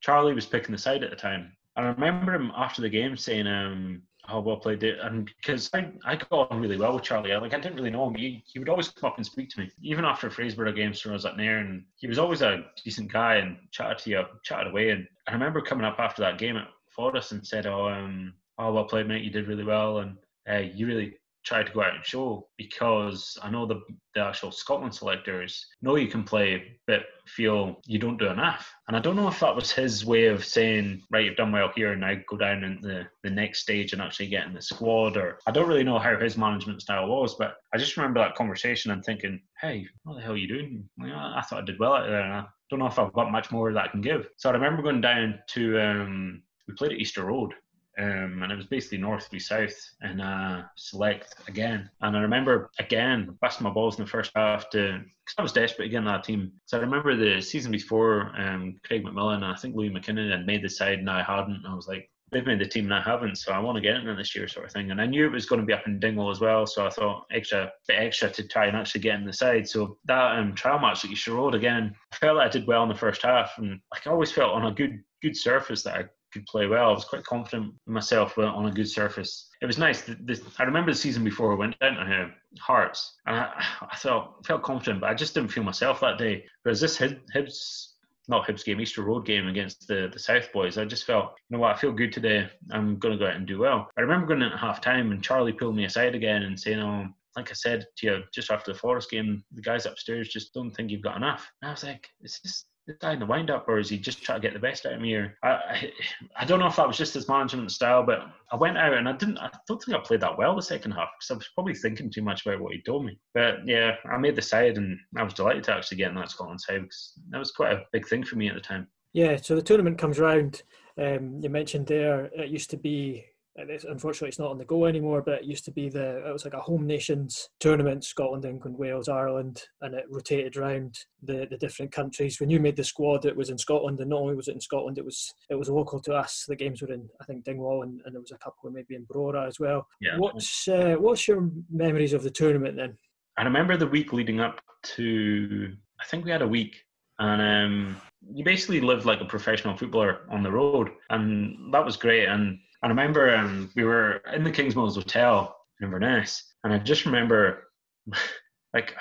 Charlie 0.00 0.34
was 0.34 0.46
picking 0.46 0.72
the 0.72 0.78
side 0.78 1.04
at 1.04 1.10
the 1.10 1.16
time. 1.16 1.52
I 1.76 1.82
remember 1.82 2.34
him 2.34 2.52
after 2.56 2.82
the 2.82 2.88
game 2.88 3.16
saying, 3.16 3.46
um, 3.46 4.02
how 4.26 4.40
well 4.40 4.56
played 4.56 4.82
it, 4.82 4.98
and 5.00 5.30
because 5.40 5.70
I, 5.72 5.92
I 6.04 6.16
got 6.16 6.50
on 6.50 6.60
really 6.60 6.76
well 6.76 6.94
with 6.94 7.04
Charlie. 7.04 7.32
I, 7.32 7.38
like 7.38 7.54
I 7.54 7.60
didn't 7.60 7.76
really 7.76 7.90
know 7.90 8.08
him. 8.08 8.14
He, 8.14 8.42
he 8.46 8.58
would 8.58 8.68
always 8.68 8.88
come 8.88 9.08
up 9.08 9.16
and 9.18 9.26
speak 9.26 9.50
to 9.50 9.60
me, 9.60 9.70
even 9.82 10.04
after 10.04 10.28
Fraserburgh 10.28 10.74
games 10.74 11.04
when 11.04 11.12
I 11.12 11.14
was 11.14 11.24
at 11.24 11.36
Nairn. 11.36 11.66
And 11.66 11.84
he 11.96 12.06
was 12.06 12.18
always 12.18 12.42
a 12.42 12.64
decent 12.84 13.12
guy 13.12 13.36
and 13.36 13.56
chatted 13.70 13.98
to 13.98 14.10
you, 14.10 14.22
chatted 14.42 14.68
away. 14.68 14.90
And 14.90 15.06
I 15.28 15.32
remember 15.32 15.60
coming 15.60 15.84
up 15.84 16.00
after 16.00 16.22
that 16.22 16.38
game 16.38 16.56
at 16.56 16.68
Forres 16.90 17.32
and 17.32 17.46
said, 17.46 17.66
"Oh, 17.66 17.88
um, 17.88 18.34
oh 18.58 18.72
well 18.72 18.84
played, 18.84 19.06
mate. 19.06 19.22
You 19.22 19.30
did 19.30 19.48
really 19.48 19.64
well, 19.64 19.98
and 19.98 20.16
uh, 20.50 20.58
you 20.58 20.86
really 20.86 21.14
try 21.46 21.62
to 21.62 21.72
go 21.72 21.80
out 21.80 21.94
and 21.94 22.04
show 22.04 22.48
because 22.56 23.38
I 23.40 23.50
know 23.50 23.66
the, 23.66 23.80
the 24.14 24.20
actual 24.20 24.50
Scotland 24.50 24.92
selectors 24.92 25.66
know 25.80 25.94
you 25.94 26.08
can 26.08 26.24
play, 26.24 26.78
but 26.88 27.02
feel 27.26 27.80
you 27.86 28.00
don't 28.00 28.18
do 28.18 28.28
enough. 28.28 28.74
And 28.88 28.96
I 28.96 29.00
don't 29.00 29.14
know 29.14 29.28
if 29.28 29.38
that 29.40 29.54
was 29.54 29.70
his 29.70 30.04
way 30.04 30.26
of 30.26 30.44
saying, 30.44 31.02
right, 31.10 31.24
you've 31.24 31.36
done 31.36 31.52
well 31.52 31.70
here, 31.74 31.92
and 31.92 32.00
now 32.00 32.14
go 32.28 32.36
down 32.36 32.64
in 32.64 32.80
the, 32.82 33.06
the 33.22 33.30
next 33.30 33.60
stage 33.60 33.92
and 33.92 34.02
actually 34.02 34.26
get 34.26 34.46
in 34.46 34.54
the 34.54 34.60
squad. 34.60 35.16
Or 35.16 35.38
I 35.46 35.52
don't 35.52 35.68
really 35.68 35.84
know 35.84 36.00
how 36.00 36.18
his 36.18 36.36
management 36.36 36.82
style 36.82 37.06
was, 37.06 37.36
but 37.36 37.56
I 37.72 37.78
just 37.78 37.96
remember 37.96 38.20
that 38.20 38.34
conversation 38.34 38.90
and 38.90 39.04
thinking, 39.04 39.40
hey, 39.60 39.86
what 40.02 40.14
the 40.14 40.22
hell 40.22 40.32
are 40.32 40.36
you 40.36 40.48
doing? 40.48 40.88
I 41.00 41.42
thought 41.42 41.62
I 41.62 41.64
did 41.64 41.78
well 41.78 41.94
out 41.94 42.08
there, 42.08 42.22
and 42.22 42.32
I 42.32 42.44
don't 42.70 42.80
know 42.80 42.88
if 42.88 42.98
I've 42.98 43.12
got 43.12 43.30
much 43.30 43.52
more 43.52 43.72
that 43.72 43.84
I 43.84 43.88
can 43.88 44.00
give. 44.00 44.28
So 44.36 44.50
I 44.50 44.52
remember 44.52 44.82
going 44.82 45.00
down 45.00 45.38
to, 45.50 45.80
um, 45.80 46.42
we 46.66 46.74
played 46.74 46.92
at 46.92 46.98
Easter 46.98 47.24
Road 47.24 47.54
um, 47.98 48.42
and 48.42 48.52
it 48.52 48.56
was 48.56 48.66
basically 48.66 48.98
north 48.98 49.28
v 49.30 49.38
south 49.38 49.74
and 50.02 50.20
uh, 50.20 50.62
select 50.76 51.34
again. 51.48 51.88
And 52.02 52.16
I 52.16 52.20
remember 52.20 52.70
again 52.78 53.36
busting 53.40 53.64
my 53.64 53.70
balls 53.70 53.98
in 53.98 54.04
the 54.04 54.10
first 54.10 54.32
half 54.34 54.68
to 54.70 55.00
because 55.00 55.34
I 55.38 55.42
was 55.42 55.52
desperate 55.52 55.90
get 55.90 56.04
that 56.04 56.24
team. 56.24 56.52
So 56.66 56.78
I 56.78 56.80
remember 56.80 57.16
the 57.16 57.40
season 57.40 57.72
before, 57.72 58.32
um, 58.38 58.76
Craig 58.84 59.04
McMillan 59.04 59.36
and 59.36 59.44
I 59.44 59.56
think 59.56 59.74
Louis 59.74 59.90
McKinnon 59.90 60.30
had 60.30 60.46
made 60.46 60.62
the 60.62 60.68
side 60.68 60.98
and 60.98 61.10
I 61.10 61.22
hadn't. 61.22 61.56
And 61.56 61.66
I 61.66 61.74
was 61.74 61.88
like, 61.88 62.10
they've 62.30 62.46
made 62.46 62.58
the 62.58 62.66
team 62.66 62.86
and 62.86 62.94
I 62.94 63.02
haven't, 63.02 63.36
so 63.36 63.52
I 63.52 63.58
want 63.58 63.76
to 63.76 63.82
get 63.82 63.96
in 63.96 64.16
this 64.16 64.34
year, 64.34 64.48
sort 64.48 64.66
of 64.66 64.72
thing. 64.72 64.90
And 64.90 65.00
I 65.00 65.06
knew 65.06 65.26
it 65.26 65.32
was 65.32 65.46
going 65.46 65.60
to 65.60 65.66
be 65.66 65.72
up 65.72 65.86
in 65.86 66.00
Dingwall 66.00 66.30
as 66.30 66.40
well, 66.40 66.66
so 66.66 66.86
I 66.86 66.90
thought 66.90 67.26
extra 67.30 67.70
bit 67.86 67.98
extra 67.98 68.30
to 68.30 68.48
try 68.48 68.66
and 68.66 68.76
actually 68.76 69.02
get 69.02 69.18
in 69.18 69.24
the 69.24 69.32
side. 69.32 69.68
So 69.68 69.98
that 70.06 70.38
um, 70.38 70.54
trial 70.54 70.78
match 70.78 71.04
at 71.04 71.10
Easter 71.10 71.34
Road 71.34 71.54
again, 71.54 71.94
I 72.12 72.16
felt 72.16 72.36
like 72.36 72.48
I 72.48 72.50
did 72.50 72.66
well 72.66 72.82
in 72.82 72.88
the 72.88 72.94
first 72.94 73.22
half, 73.22 73.52
and 73.58 73.80
like 73.92 74.06
I 74.06 74.10
always 74.10 74.32
felt 74.32 74.54
on 74.54 74.66
a 74.66 74.72
good 74.72 75.02
good 75.22 75.36
surface 75.36 75.82
that 75.84 75.94
I 75.94 76.04
could 76.32 76.46
play 76.46 76.66
well. 76.66 76.90
I 76.90 76.92
was 76.92 77.04
quite 77.04 77.24
confident 77.24 77.74
myself 77.86 78.36
on 78.38 78.66
a 78.66 78.72
good 78.72 78.88
surface. 78.88 79.48
It 79.62 79.66
was 79.66 79.78
nice. 79.78 80.02
This, 80.20 80.42
I 80.58 80.64
remember 80.64 80.92
the 80.92 80.98
season 80.98 81.24
before 81.24 81.52
I 81.52 81.56
went 81.56 81.78
down 81.78 81.94
to 81.94 82.30
Hearts, 82.58 83.14
and 83.26 83.36
I, 83.36 83.64
I 83.90 83.96
felt 83.96 84.46
felt 84.46 84.62
confident, 84.62 85.00
but 85.00 85.10
I 85.10 85.14
just 85.14 85.34
didn't 85.34 85.52
feel 85.52 85.64
myself 85.64 86.00
that 86.00 86.18
day. 86.18 86.44
Whereas 86.62 86.80
this 86.80 86.98
Hibs 86.98 87.88
not 88.28 88.46
Hibs 88.46 88.64
game, 88.64 88.80
Easter 88.80 89.02
Road 89.02 89.24
game 89.24 89.46
against 89.46 89.86
the, 89.86 90.10
the 90.12 90.18
South 90.18 90.52
boys, 90.52 90.78
I 90.78 90.84
just 90.84 91.04
felt, 91.04 91.32
you 91.48 91.56
know 91.56 91.60
what, 91.60 91.74
I 91.74 91.78
feel 91.78 91.92
good 91.92 92.12
today. 92.12 92.48
I'm 92.70 92.98
going 92.98 93.16
to 93.16 93.24
go 93.24 93.28
out 93.28 93.36
and 93.36 93.46
do 93.46 93.58
well. 93.58 93.88
I 93.96 94.00
remember 94.00 94.26
going 94.26 94.42
in 94.42 94.52
at 94.52 94.58
half 94.58 94.80
time 94.80 95.12
and 95.12 95.22
Charlie 95.22 95.52
pulled 95.52 95.76
me 95.76 95.84
aside 95.84 96.14
again 96.14 96.42
and 96.42 96.58
saying, 96.58 96.80
oh, 96.80 97.06
like 97.36 97.50
I 97.50 97.54
said 97.54 97.86
to 97.98 98.06
you 98.06 98.22
just 98.34 98.50
after 98.50 98.72
the 98.72 98.78
Forres 98.78 99.06
game, 99.06 99.44
the 99.52 99.62
guys 99.62 99.86
upstairs 99.86 100.28
just 100.28 100.54
don't 100.54 100.70
think 100.72 100.90
you've 100.90 101.02
got 101.02 101.16
enough. 101.16 101.50
And 101.62 101.68
I 101.68 101.72
was 101.72 101.84
like, 101.84 102.08
is 102.22 102.40
this 102.42 102.64
guy 102.94 103.16
the 103.16 103.26
wind 103.26 103.50
up, 103.50 103.68
or 103.68 103.78
is 103.78 103.88
he 103.88 103.98
just 103.98 104.22
trying 104.22 104.40
to 104.40 104.46
get 104.46 104.54
the 104.54 104.60
best 104.60 104.86
out 104.86 104.94
of 104.94 105.00
me? 105.00 105.14
Or 105.14 105.36
I, 105.42 105.48
I, 105.48 105.92
I, 106.40 106.44
don't 106.44 106.60
know 106.60 106.66
if 106.66 106.76
that 106.76 106.86
was 106.86 106.96
just 106.96 107.14
his 107.14 107.28
management 107.28 107.72
style, 107.72 108.02
but 108.02 108.20
I 108.52 108.56
went 108.56 108.78
out 108.78 108.94
and 108.94 109.08
I 109.08 109.12
didn't. 109.12 109.38
I 109.38 109.50
don't 109.66 109.82
think 109.82 109.96
I 109.96 110.00
played 110.00 110.20
that 110.20 110.38
well 110.38 110.54
the 110.54 110.62
second 110.62 110.92
half 110.92 111.08
because 111.18 111.30
I 111.30 111.34
was 111.34 111.48
probably 111.54 111.74
thinking 111.74 112.10
too 112.10 112.22
much 112.22 112.46
about 112.46 112.60
what 112.60 112.72
he 112.72 112.80
told 112.82 113.04
me. 113.04 113.18
But 113.34 113.66
yeah, 113.66 113.96
I 114.10 114.16
made 114.18 114.36
the 114.36 114.42
side, 114.42 114.76
and 114.76 114.98
I 115.16 115.22
was 115.22 115.34
delighted 115.34 115.64
to 115.64 115.74
actually 115.74 115.98
get 115.98 116.10
in 116.10 116.16
that 116.16 116.30
Scotland 116.30 116.60
side 116.60 116.82
because 116.82 117.12
that 117.30 117.38
was 117.38 117.52
quite 117.52 117.72
a 117.72 117.84
big 117.92 118.06
thing 118.06 118.24
for 118.24 118.36
me 118.36 118.48
at 118.48 118.54
the 118.54 118.60
time. 118.60 118.86
Yeah, 119.12 119.36
so 119.36 119.54
the 119.54 119.62
tournament 119.62 119.98
comes 119.98 120.18
round. 120.18 120.62
Um, 120.98 121.40
you 121.42 121.50
mentioned 121.50 121.86
there 121.86 122.26
it 122.26 122.48
used 122.48 122.70
to 122.70 122.76
be 122.76 123.24
it's, 123.56 123.84
unfortunately 123.84 124.28
it's 124.28 124.38
not 124.38 124.50
on 124.50 124.58
the 124.58 124.64
go 124.64 124.84
anymore 124.84 125.22
but 125.22 125.40
it 125.40 125.44
used 125.44 125.64
to 125.64 125.70
be 125.70 125.88
the 125.88 126.26
it 126.26 126.32
was 126.32 126.44
like 126.44 126.54
a 126.54 126.60
home 126.60 126.86
nations 126.86 127.48
tournament 127.60 128.04
scotland 128.04 128.44
england 128.44 128.76
wales 128.76 129.08
ireland 129.08 129.62
and 129.80 129.94
it 129.94 130.04
rotated 130.10 130.56
around 130.56 130.98
the, 131.26 131.46
the 131.50 131.56
different 131.58 131.92
countries. 131.92 132.40
When 132.40 132.50
you 132.50 132.60
made 132.60 132.76
the 132.76 132.84
squad 132.84 133.24
it 133.24 133.36
was 133.36 133.50
in 133.50 133.58
scotland 133.58 134.00
and 134.00 134.10
not 134.10 134.20
only 134.20 134.34
was 134.34 134.48
it 134.48 134.54
in 134.54 134.60
scotland 134.60 134.98
it 134.98 135.04
was 135.04 135.32
it 135.50 135.54
was 135.54 135.68
local 135.68 136.00
to 136.00 136.14
us. 136.14 136.44
The 136.46 136.56
games 136.56 136.82
were 136.82 136.92
in 136.92 137.08
i 137.20 137.24
think 137.24 137.44
dingwall 137.44 137.82
and, 137.82 138.00
and 138.04 138.14
there 138.14 138.20
was 138.20 138.32
a 138.32 138.38
couple 138.38 138.70
maybe 138.70 138.94
in 138.94 139.06
brora 139.06 139.46
as 139.46 139.60
well. 139.60 139.86
Yeah. 140.00 140.18
what's 140.18 140.68
uh, 140.68 140.96
what's 140.98 141.26
your 141.28 141.50
memories 141.70 142.12
of 142.12 142.22
the 142.22 142.30
tournament 142.30 142.76
then? 142.76 142.96
I 143.38 143.44
remember 143.44 143.76
the 143.76 143.86
week 143.86 144.12
leading 144.12 144.40
up 144.40 144.60
to 144.82 145.74
i 146.00 146.04
think 146.06 146.24
we 146.24 146.30
had 146.30 146.42
a 146.42 146.48
week 146.48 146.76
and 147.18 147.40
um, 147.40 147.96
you 148.34 148.44
basically 148.44 148.80
lived 148.80 149.06
like 149.06 149.22
a 149.22 149.24
professional 149.24 149.76
footballer 149.76 150.20
on 150.30 150.42
the 150.42 150.50
road 150.50 150.90
and 151.10 151.72
that 151.72 151.84
was 151.84 151.96
great 151.96 152.28
and 152.28 152.58
I 152.86 152.88
remember 152.88 153.34
um, 153.34 153.68
we 153.74 153.82
were 153.82 154.22
in 154.32 154.44
the 154.44 154.52
Kingsmills 154.52 154.94
Hotel 154.94 155.56
in 155.80 155.86
Inverness, 155.86 156.54
and 156.62 156.72
I 156.72 156.78
just 156.78 157.04
remember, 157.04 157.64
like, 158.74 158.94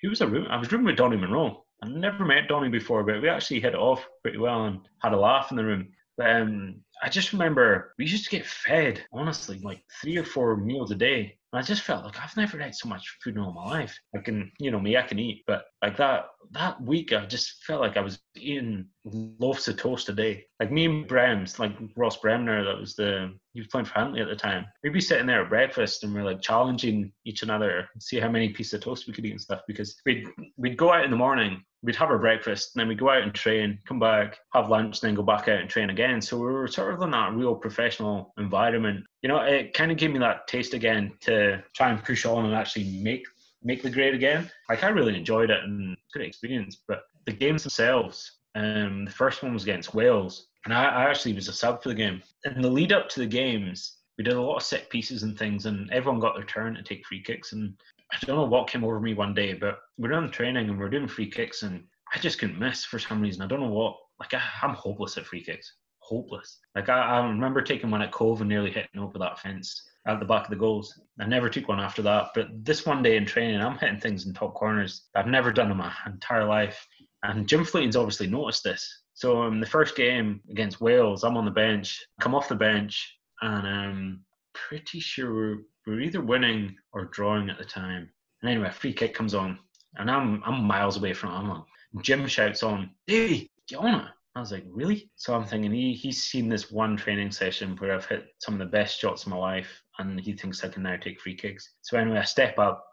he 0.00 0.08
was 0.08 0.22
a 0.22 0.26
room. 0.26 0.46
I 0.48 0.56
was 0.56 0.72
rooming 0.72 0.86
with 0.86 0.96
Donny 0.96 1.18
Monroe. 1.18 1.62
I'd 1.82 1.90
never 1.90 2.24
met 2.24 2.48
Donny 2.48 2.70
before, 2.70 3.04
but 3.04 3.20
we 3.20 3.28
actually 3.28 3.60
hit 3.60 3.74
it 3.74 3.78
off 3.78 4.08
pretty 4.22 4.38
well 4.38 4.64
and 4.64 4.80
had 5.02 5.12
a 5.12 5.18
laugh 5.18 5.50
in 5.50 5.58
the 5.58 5.64
room. 5.66 5.90
But 6.16 6.30
um, 6.30 6.76
I 7.02 7.08
just 7.08 7.32
remember 7.32 7.92
we 7.98 8.06
used 8.06 8.24
to 8.24 8.30
get 8.30 8.46
fed, 8.46 9.04
honestly, 9.12 9.60
like 9.62 9.82
three 10.00 10.16
or 10.16 10.24
four 10.24 10.56
meals 10.56 10.90
a 10.90 10.94
day. 10.94 11.36
And 11.52 11.60
I 11.60 11.62
just 11.62 11.82
felt 11.82 12.04
like 12.04 12.18
I've 12.18 12.36
never 12.36 12.58
had 12.58 12.74
so 12.74 12.88
much 12.88 13.18
food 13.22 13.36
in 13.36 13.40
all 13.40 13.52
my 13.52 13.64
life. 13.64 13.96
I 14.14 14.18
can, 14.18 14.50
you 14.58 14.70
know, 14.70 14.80
me, 14.80 14.96
I 14.96 15.02
can 15.02 15.18
eat, 15.18 15.44
but 15.46 15.64
like 15.82 15.96
that 15.98 16.26
that 16.52 16.80
week, 16.80 17.12
I 17.12 17.26
just 17.26 17.64
felt 17.64 17.80
like 17.80 17.96
I 17.96 18.00
was 18.00 18.18
eating 18.36 18.86
loaves 19.04 19.68
of 19.68 19.76
toast 19.76 20.08
a 20.08 20.12
day. 20.12 20.44
Like 20.60 20.70
me 20.70 20.86
and 20.86 21.08
Brems, 21.08 21.58
like 21.58 21.72
Ross 21.96 22.16
Bremner, 22.18 22.64
that 22.64 22.78
was 22.78 22.94
the 22.94 23.32
he 23.52 23.60
was 23.60 23.68
playing 23.68 23.86
for 23.86 23.94
Huntly 23.94 24.20
at 24.20 24.28
the 24.28 24.36
time. 24.36 24.66
We'd 24.82 24.92
be 24.92 25.00
sitting 25.00 25.26
there 25.26 25.42
at 25.42 25.48
breakfast 25.48 26.04
and 26.04 26.14
we're 26.14 26.24
like 26.24 26.42
challenging 26.42 27.12
each 27.24 27.42
another, 27.42 27.88
see 27.98 28.20
how 28.20 28.28
many 28.28 28.50
pieces 28.50 28.74
of 28.74 28.82
toast 28.82 29.06
we 29.06 29.12
could 29.12 29.24
eat 29.24 29.32
and 29.32 29.40
stuff. 29.40 29.62
Because 29.66 29.96
we'd 30.04 30.26
we'd 30.56 30.76
go 30.76 30.92
out 30.92 31.04
in 31.04 31.10
the 31.10 31.16
morning, 31.16 31.62
we'd 31.86 31.96
have 31.96 32.10
our 32.10 32.18
breakfast, 32.18 32.74
and 32.74 32.80
then 32.80 32.88
we'd 32.88 32.98
go 32.98 33.10
out 33.10 33.22
and 33.22 33.32
train, 33.32 33.78
come 33.86 34.00
back, 34.00 34.38
have 34.52 34.68
lunch, 34.68 35.00
and 35.00 35.08
then 35.08 35.14
go 35.14 35.22
back 35.22 35.48
out 35.48 35.60
and 35.60 35.70
train 35.70 35.88
again. 35.88 36.20
So 36.20 36.36
we 36.36 36.44
were 36.44 36.66
sort 36.66 36.92
of 36.92 37.00
in 37.00 37.12
that 37.12 37.32
real 37.32 37.54
professional 37.54 38.34
environment. 38.36 39.06
You 39.22 39.28
know, 39.28 39.38
it 39.38 39.72
kind 39.72 39.92
of 39.92 39.96
gave 39.96 40.12
me 40.12 40.18
that 40.18 40.48
taste 40.48 40.74
again 40.74 41.12
to 41.20 41.62
try 41.74 41.90
and 41.90 42.04
push 42.04 42.26
on 42.26 42.44
and 42.44 42.54
actually 42.54 43.00
make 43.02 43.24
make 43.62 43.82
the 43.82 43.90
grade 43.90 44.14
again. 44.14 44.50
Like 44.68 44.84
I 44.84 44.88
really 44.88 45.16
enjoyed 45.16 45.50
it 45.50 45.62
and 45.64 45.96
good 46.12 46.22
experience. 46.22 46.78
But 46.86 47.02
the 47.24 47.32
games 47.32 47.62
themselves, 47.62 48.38
um, 48.54 49.04
the 49.04 49.10
first 49.10 49.42
one 49.42 49.54
was 49.54 49.62
against 49.62 49.94
Wales, 49.94 50.48
and 50.64 50.74
I, 50.74 50.84
I 50.84 51.04
actually 51.04 51.34
was 51.34 51.48
a 51.48 51.52
sub 51.52 51.82
for 51.82 51.88
the 51.88 51.94
game. 51.94 52.20
In 52.44 52.60
the 52.60 52.70
lead 52.70 52.92
up 52.92 53.08
to 53.10 53.20
the 53.20 53.26
games, 53.26 53.98
we 54.18 54.24
did 54.24 54.34
a 54.34 54.40
lot 54.40 54.56
of 54.56 54.62
set 54.62 54.90
pieces 54.90 55.22
and 55.22 55.38
things, 55.38 55.66
and 55.66 55.90
everyone 55.92 56.20
got 56.20 56.34
their 56.34 56.46
turn 56.46 56.74
to 56.74 56.82
take 56.82 57.06
free 57.06 57.22
kicks. 57.22 57.52
And 57.52 57.74
I 58.12 58.18
don't 58.24 58.36
know 58.36 58.44
what 58.44 58.68
came 58.68 58.84
over 58.84 59.00
me 59.00 59.14
one 59.14 59.34
day, 59.34 59.54
but 59.54 59.78
we 59.98 60.08
are 60.08 60.14
on 60.14 60.30
training 60.30 60.68
and 60.68 60.78
we 60.78 60.84
are 60.84 60.90
doing 60.90 61.08
free 61.08 61.30
kicks, 61.30 61.62
and 61.62 61.84
I 62.14 62.18
just 62.18 62.38
couldn't 62.38 62.58
miss 62.58 62.84
for 62.84 62.98
some 62.98 63.20
reason. 63.20 63.42
I 63.42 63.46
don't 63.46 63.60
know 63.60 63.68
what. 63.68 63.96
Like 64.20 64.32
I, 64.34 64.42
I'm 64.62 64.74
hopeless 64.74 65.18
at 65.18 65.26
free 65.26 65.42
kicks. 65.42 65.74
Hopeless. 65.98 66.58
Like 66.74 66.88
I, 66.88 67.00
I 67.00 67.26
remember 67.26 67.60
taking 67.60 67.90
one 67.90 68.02
at 68.02 68.12
Cove 68.12 68.40
and 68.40 68.48
nearly 68.48 68.70
hitting 68.70 69.00
over 69.00 69.18
that 69.18 69.40
fence 69.40 69.82
at 70.06 70.20
the 70.20 70.26
back 70.26 70.44
of 70.44 70.50
the 70.50 70.56
goals. 70.56 70.98
I 71.20 71.26
never 71.26 71.50
took 71.50 71.68
one 71.68 71.80
after 71.80 72.00
that. 72.02 72.28
But 72.34 72.64
this 72.64 72.86
one 72.86 73.02
day 73.02 73.16
in 73.16 73.26
training, 73.26 73.60
I'm 73.60 73.76
hitting 73.76 73.98
things 73.98 74.26
in 74.26 74.32
top 74.32 74.54
corners 74.54 75.08
I've 75.14 75.26
never 75.26 75.52
done 75.52 75.70
in 75.70 75.76
my 75.76 75.92
entire 76.06 76.44
life. 76.46 76.86
And 77.24 77.48
Jim 77.48 77.64
Fleeting's 77.64 77.96
obviously 77.96 78.28
noticed 78.28 78.62
this. 78.62 79.02
So 79.14 79.46
in 79.48 79.60
the 79.60 79.66
first 79.66 79.96
game 79.96 80.40
against 80.50 80.80
Wales, 80.80 81.24
I'm 81.24 81.36
on 81.36 81.44
the 81.44 81.50
bench, 81.50 82.06
come 82.20 82.34
off 82.34 82.48
the 82.48 82.54
bench, 82.54 83.18
and 83.42 83.66
I'm 83.66 84.24
pretty 84.68 85.00
sure 85.00 85.34
we're, 85.34 85.58
we're 85.86 86.00
either 86.00 86.20
winning 86.20 86.76
or 86.92 87.06
drawing 87.06 87.50
at 87.50 87.58
the 87.58 87.64
time. 87.64 88.08
And 88.42 88.50
anyway, 88.50 88.68
a 88.68 88.72
free 88.72 88.92
kick 88.92 89.14
comes 89.14 89.34
on, 89.34 89.58
and 89.96 90.10
I'm 90.10 90.42
I'm 90.44 90.64
miles 90.64 90.96
away 90.96 91.12
from 91.12 91.50
it. 91.50 92.02
Jim 92.02 92.26
shouts 92.26 92.62
on, 92.62 92.90
Davey, 93.06 93.50
get 93.68 93.78
on 93.78 93.94
it. 93.94 94.06
I 94.34 94.40
was 94.40 94.52
like, 94.52 94.64
really? 94.68 95.10
So 95.16 95.34
I'm 95.34 95.44
thinking 95.44 95.72
he 95.72 95.94
he's 95.94 96.22
seen 96.22 96.48
this 96.48 96.70
one 96.70 96.96
training 96.96 97.30
session 97.30 97.76
where 97.76 97.94
I've 97.94 98.04
hit 98.06 98.26
some 98.40 98.54
of 98.54 98.60
the 98.60 98.66
best 98.66 99.00
shots 99.00 99.22
of 99.22 99.28
my 99.30 99.36
life, 99.36 99.82
and 99.98 100.20
he 100.20 100.32
thinks 100.32 100.62
I 100.62 100.68
can 100.68 100.82
now 100.82 100.96
take 100.96 101.20
free 101.20 101.34
kicks. 101.34 101.70
So 101.82 101.96
anyway, 101.96 102.18
I 102.18 102.24
step 102.24 102.58
up, 102.58 102.84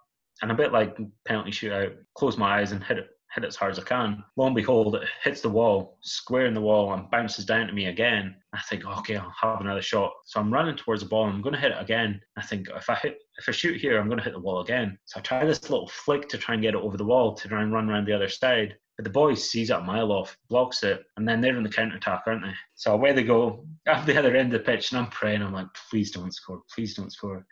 and 0.42 0.51
a 0.51 0.56
bit 0.56 0.72
like 0.72 0.98
penalty 1.25 1.51
shootout, 1.51 1.96
close 2.15 2.38
my 2.38 2.60
eyes 2.60 2.72
and 2.72 2.84
hit 2.84 3.00
it 3.00 3.08
hit 3.34 3.44
it 3.44 3.48
as 3.48 3.56
hard 3.56 3.72
as 3.72 3.80
I 3.80 3.84
can. 3.84 4.24
Lo 4.38 4.46
and 4.46 4.56
behold, 4.56 4.96
it 4.96 5.08
hits 5.24 5.42
the 5.42 5.50
wall, 5.50 5.98
square 6.02 6.46
in 6.46 6.54
the 6.54 6.62
wall, 6.62 6.94
and 6.94 7.10
bounces 7.10 7.46
down 7.46 7.68
to 7.68 7.74
me 7.74 7.88
again. 7.88 8.36
I 8.54 8.62
think, 8.62 8.86
okay, 8.86 9.16
I'll 9.16 9.34
have 9.42 9.62
another 9.62 9.82
shot. 9.82 10.13
So 10.25 10.40
I'm 10.40 10.54
running 10.54 10.75
towards 10.75 11.02
the 11.02 11.10
ball, 11.10 11.25
I'm 11.25 11.42
going 11.42 11.54
to 11.56 11.60
hit 11.60 11.72
it 11.72 11.82
again. 11.82 12.22
I 12.38 12.44
think 12.44 12.70
if 12.75 12.90
I 12.90 12.96
hit, 12.96 13.18
if 13.38 13.50
I 13.50 13.52
shoot 13.52 13.82
here, 13.82 14.00
I'm 14.00 14.08
going 14.08 14.20
to 14.20 14.24
hit 14.24 14.34
the 14.34 14.40
wall 14.40 14.62
again. 14.62 14.98
So 15.06 15.20
I 15.20 15.24
try 15.24 15.46
this 15.46 15.70
little 15.70 15.88
flick 15.88 16.30
to 16.30 16.38
try 16.38 16.54
and 16.54 16.62
get 16.62 16.75
it 16.75 16.82
over 16.82 16.98
the 16.98 17.06
wall 17.06 17.34
to 17.36 17.48
try 17.48 17.63
and 17.63 17.74
run 17.74 17.90
around 17.90 18.06
the 18.06 18.16
other 18.16 18.30
side. 18.30 18.75
But 18.98 19.06
the 19.06 19.10
boy 19.10 19.34
sees 19.34 19.72
it 19.72 19.78
a 19.78 19.82
mile 19.82 20.12
off, 20.12 20.38
blocks 20.50 20.84
it, 20.84 21.04
and 21.18 21.28
then 21.28 21.42
they're 21.42 21.58
in 21.58 21.63
the 21.63 21.70
counter 21.70 21.98
attack, 21.98 22.22
aren't 22.28 22.44
they? 22.44 22.54
So 22.75 22.94
away 22.94 23.12
they 23.13 23.24
go 23.24 23.66
at 23.88 24.06
the 24.06 24.18
other 24.18 24.36
end 24.36 24.54
of 24.54 24.63
the 24.63 24.72
pitch, 24.72 24.92
and 24.92 25.00
I'm 25.00 25.10
praying. 25.10 25.42
I'm 25.42 25.54
like, 25.54 25.68
please 25.90 26.12
don't 26.12 26.34
score, 26.34 26.62
please 26.74 26.94
don't 26.94 27.12
score. 27.12 27.44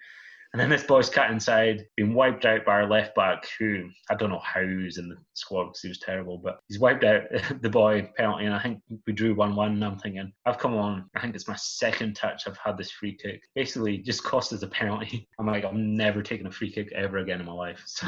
And 0.53 0.59
then 0.59 0.69
this 0.69 0.83
boy's 0.83 1.09
cut 1.09 1.31
inside, 1.31 1.85
being 1.95 2.13
wiped 2.13 2.43
out 2.43 2.65
by 2.65 2.73
our 2.73 2.89
left 2.89 3.15
back, 3.15 3.45
who 3.57 3.89
I 4.09 4.15
don't 4.15 4.29
know 4.29 4.41
how 4.43 4.61
he 4.61 4.75
was 4.75 4.97
in 4.97 5.07
the 5.07 5.15
squad 5.33 5.65
because 5.65 5.81
he 5.81 5.87
was 5.87 5.99
terrible, 5.99 6.37
but 6.37 6.59
he's 6.67 6.79
wiped 6.79 7.05
out 7.05 7.23
the 7.61 7.69
boy 7.69 8.09
penalty, 8.17 8.45
and 8.45 8.53
I 8.53 8.61
think 8.61 8.81
we 9.07 9.13
drew 9.13 9.33
1 9.33 9.55
1. 9.55 9.71
And 9.71 9.85
I'm 9.85 9.97
thinking, 9.97 10.31
I've 10.45 10.57
come 10.57 10.75
on, 10.75 11.09
I 11.15 11.21
think 11.21 11.35
it's 11.35 11.47
my 11.47 11.55
second 11.55 12.15
touch 12.15 12.47
I've 12.47 12.57
had 12.57 12.77
this 12.77 12.91
free 12.91 13.15
kick. 13.15 13.41
Basically, 13.55 13.97
just 13.97 14.23
cost 14.23 14.51
us 14.51 14.61
a 14.61 14.67
penalty. 14.67 15.29
I'm 15.39 15.47
like, 15.47 15.63
I'm 15.63 15.95
never 15.95 16.21
taking 16.21 16.47
a 16.47 16.51
free 16.51 16.71
kick 16.71 16.91
ever 16.91 17.19
again 17.19 17.39
in 17.39 17.45
my 17.45 17.53
life. 17.53 17.83
So 18.01 18.07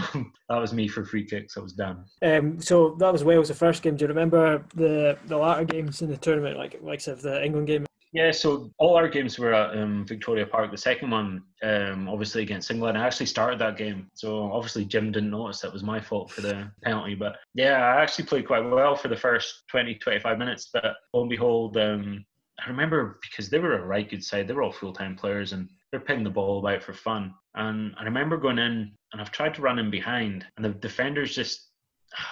that 0.50 0.57
was 0.57 0.73
me 0.73 0.88
for 0.88 1.05
free 1.05 1.25
kicks. 1.25 1.55
I 1.55 1.59
was 1.59 1.73
done. 1.73 2.05
Um, 2.23 2.59
so 2.59 2.95
that 3.00 3.13
was 3.13 3.23
Wales, 3.23 3.50
the 3.50 3.53
first 3.53 3.83
game. 3.83 3.95
Do 3.95 4.03
you 4.03 4.09
remember 4.09 4.65
the 4.75 5.17
the 5.27 5.38
latter 5.38 5.65
games 5.65 6.01
in 6.01 6.09
the 6.09 6.17
tournament, 6.17 6.57
like 6.57 6.79
like 6.81 7.05
of 7.07 7.21
the 7.21 7.43
England 7.43 7.67
game? 7.67 7.85
Yeah, 8.13 8.29
so 8.29 8.72
all 8.77 8.96
our 8.96 9.08
games 9.10 9.39
were 9.39 9.55
at 9.55 9.75
um, 9.75 10.05
Victoria 10.05 10.46
Park. 10.46 10.70
The 10.70 10.77
second 10.77 11.10
one, 11.10 11.43
um, 11.63 12.08
obviously 12.08 12.43
against 12.43 12.70
England, 12.70 12.96
I 12.96 13.08
actually 13.08 13.25
started 13.25 13.58
that 13.60 13.75
game. 13.75 14.08
So 14.13 14.51
obviously 14.51 14.86
Jim 14.86 15.12
didn't 15.12 15.32
notice 15.32 15.62
that 15.62 15.74
was 15.74 15.82
my 15.82 16.00
fault 16.00 16.29
for 16.29 16.41
the 16.41 16.72
penalty. 16.84 17.15
But 17.15 17.38
yeah, 17.55 17.77
I 17.84 18.03
actually 18.03 18.25
played 18.25 18.46
quite 18.46 18.60
well 18.60 18.96
for 18.96 19.08
the 19.08 19.15
first 19.17 19.63
20, 19.72 19.96
25 19.96 20.38
minutes. 20.38 20.70
But 20.72 20.93
lo 21.12 21.22
and 21.22 21.29
behold, 21.29 21.75
um, 21.77 22.24
I 22.63 22.70
remember 22.70 23.20
because 23.24 23.50
they 23.50 23.58
were 23.58 23.79
a 23.79 23.86
right 23.86 24.08
good 24.08 24.24
side. 24.24 24.48
They 24.48 24.53
were 24.53 24.62
all 24.62 24.72
full 24.72 24.93
time 24.93 25.15
players 25.15 25.51
and 25.51 25.67
they're 25.89 26.00
picking 26.00 26.24
the 26.24 26.29
ball 26.29 26.60
about 26.60 26.84
for 26.84 26.93
fun. 26.93 27.34
And 27.55 27.96
I 28.00 28.03
remember 28.03 28.38
going 28.38 28.60
in 28.60 28.91
and 29.12 29.22
I've 29.22 29.32
tried 29.32 29.55
to 29.55 29.62
run 29.63 29.79
in 29.79 29.89
behind, 29.89 30.46
and 30.55 30.65
the 30.65 30.70
defender's 30.70 31.36
just 31.36 31.70